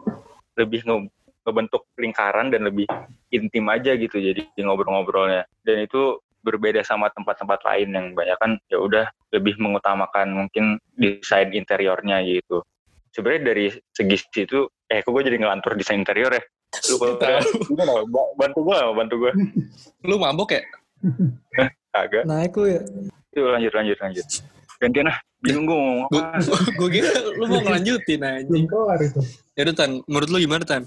lebih 0.54 0.86
nge- 0.86 1.10
ngebentuk 1.42 1.90
lingkaran 1.98 2.54
dan 2.54 2.70
lebih 2.70 2.86
intim 3.34 3.66
aja 3.66 3.98
gitu. 3.98 4.22
Jadi 4.22 4.46
ngobrol-ngobrolnya. 4.62 5.42
Dan 5.66 5.82
itu 5.82 6.22
berbeda 6.46 6.86
sama 6.86 7.10
tempat-tempat 7.10 7.66
lain 7.66 7.90
yang 7.90 8.06
banyak 8.14 8.38
kan 8.38 8.54
ya 8.70 8.78
udah 8.78 9.10
lebih 9.34 9.58
mengutamakan 9.58 10.30
mungkin 10.30 10.78
desain 10.94 11.50
interiornya 11.50 12.22
gitu. 12.22 12.62
Sebenarnya 13.10 13.42
dari 13.42 13.66
segi 13.90 14.16
situ, 14.30 14.70
eh 14.86 15.02
kok 15.02 15.10
gue 15.10 15.26
jadi 15.26 15.42
ngelantur 15.42 15.74
desain 15.74 15.98
interior 15.98 16.30
ya? 16.30 16.44
Lu 16.90 16.96
gimana? 17.66 17.92
Bantu 18.36 18.60
gue 18.62 18.76
bantu 18.92 19.14
gue 19.20 19.32
Lu 20.04 20.16
mabok 20.16 20.52
ya? 20.52 20.62
agak 21.96 22.28
Naik 22.28 22.52
lu 22.56 22.66
ya. 22.68 22.82
yuk 23.36 23.48
lanjut 23.52 23.72
lanjut 23.72 23.96
lanjut 24.00 24.26
gantian 24.76 25.08
ah 25.08 25.16
bingung 25.40 25.64
gue 25.64 25.76
mau 25.76 25.92
ngomong 26.04 26.12
gue 26.76 26.88
kira 26.92 27.12
lu 27.36 27.44
mau 27.48 27.60
ngelanjutin 27.64 28.20
aja. 28.20 28.44
Belum 28.48 28.68
kelar 28.68 29.00
itu. 29.00 29.20
Ya 29.56 29.64
udah 29.64 29.74
Tan, 29.76 29.90
menurut 30.04 30.28
lu 30.28 30.38
gimana 30.40 30.64
Tan? 30.68 30.82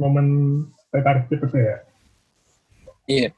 Momen 0.00 0.26
tertarik 0.88 1.28
cepet 1.28 1.50
ya. 1.52 1.76
Iya. 3.04 3.28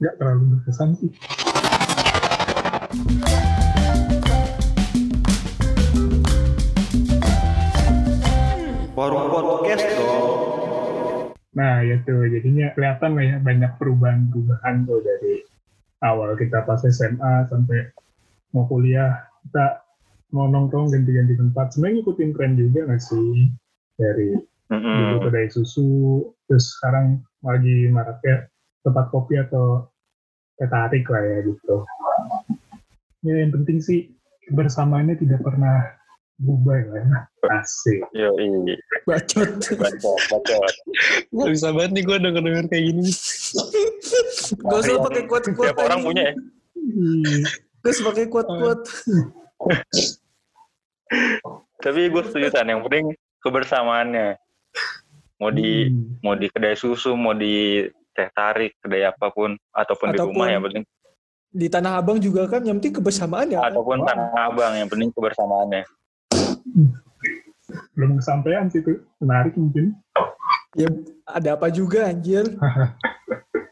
Nggak 0.00 0.16
terlalu 0.16 0.56
berkesan 0.56 0.96
sih. 0.96 1.12
Warung 8.96 9.28
podcast 9.28 9.84
dong. 9.92 11.36
Nah, 11.52 11.84
ya 11.84 12.00
tuh, 12.08 12.24
jadinya 12.32 12.72
kelihatan 12.72 13.12
lah 13.12 13.24
ya 13.28 13.36
banyak 13.44 13.72
perubahan-perubahan 13.76 14.88
tuh 14.88 15.04
dari 15.04 15.44
awal 16.00 16.32
kita 16.40 16.64
pas 16.64 16.80
SMA 16.80 17.44
sampai 17.52 17.92
mau 18.56 18.64
kuliah, 18.72 19.28
kita 19.44 19.84
mau 20.32 20.48
nongkrong 20.48 20.96
ganti-ganti 20.96 21.36
tempat. 21.36 21.76
Sebenarnya 21.76 22.00
ngikutin 22.00 22.30
tren 22.32 22.52
juga 22.56 22.88
nggak 22.88 23.04
sih? 23.04 23.52
Dari 24.00 24.32
dulu 24.72 24.80
Mm-mm. 24.80 25.22
kedai 25.28 25.52
susu, 25.52 26.24
terus 26.48 26.72
sekarang 26.80 27.20
lagi 27.44 27.92
maraknya 27.92 28.48
tempat 28.84 29.12
kopi 29.12 29.40
atau 29.40 29.88
teh 30.56 30.68
tarik 30.68 31.04
lah 31.08 31.22
ya 31.24 31.38
gitu. 31.44 31.76
Ya 33.24 33.34
yang 33.44 33.52
penting 33.52 33.80
sih 33.80 34.12
kebersamaannya 34.48 35.16
tidak 35.20 35.40
pernah 35.44 36.00
berubah 36.40 36.80
lah 36.96 37.02
ya. 37.04 37.20
Asik. 37.60 38.00
yo 38.16 38.32
ini 38.40 38.76
Bacot. 39.04 39.50
baca 39.76 40.54
Gak 41.28 41.50
bisa 41.52 41.68
banget 41.74 41.90
nih 41.98 42.02
gue 42.06 42.16
denger-denger 42.16 42.64
kayak 42.72 42.84
gini. 42.92 43.10
Gak 44.64 44.78
usah 44.80 44.96
pakai 45.04 45.22
quote-quote. 45.28 45.68
tiap 45.68 45.78
orang 45.84 46.00
punya 46.00 46.22
ya 46.30 46.34
Terus 47.80 47.98
pakai 48.04 48.24
quote-quote. 48.28 48.84
Tapi 51.80 52.00
gue 52.12 52.22
setuju 52.28 52.48
Tan, 52.52 52.68
yang 52.68 52.84
penting 52.84 53.16
kebersamaannya. 53.40 54.36
Mau 55.40 55.48
di 55.48 55.88
Hmm. 55.88 56.20
mau 56.20 56.36
di 56.36 56.52
kedai 56.52 56.76
susu, 56.76 57.16
mau 57.16 57.32
di 57.32 57.88
teh 58.10 58.28
tarik, 58.30 58.74
kedai 58.78 59.06
apa 59.06 59.30
pun, 59.30 59.54
ataupun, 59.70 60.06
di 60.10 60.18
Ataupun- 60.18 60.34
rumah 60.34 60.48
yang 60.48 60.62
penting, 60.62 60.84
Di 61.50 61.66
Tanah 61.66 61.98
Abang 61.98 62.14
juga 62.16 62.46
kan 62.46 62.62
yang 62.62 62.78
penting 62.78 62.94
kebersamaan 62.96 63.50
ya. 63.50 63.58
kan? 63.60 63.74
ataupun 63.74 64.06
tanah 64.06 64.30
abang 64.44 64.70
yang 64.72 64.86
penting 64.86 65.10
kebersamaannya. 65.10 65.82
belum 67.94 68.18
kesampaian 68.18 68.66
sih 68.66 68.78
itu 68.78 68.98
menarik 69.18 69.54
mungkin 69.54 69.94
Ya 70.74 70.90
ada 71.24 71.54
apa 71.54 71.66
juga 71.68 72.06
anjir. 72.06 72.46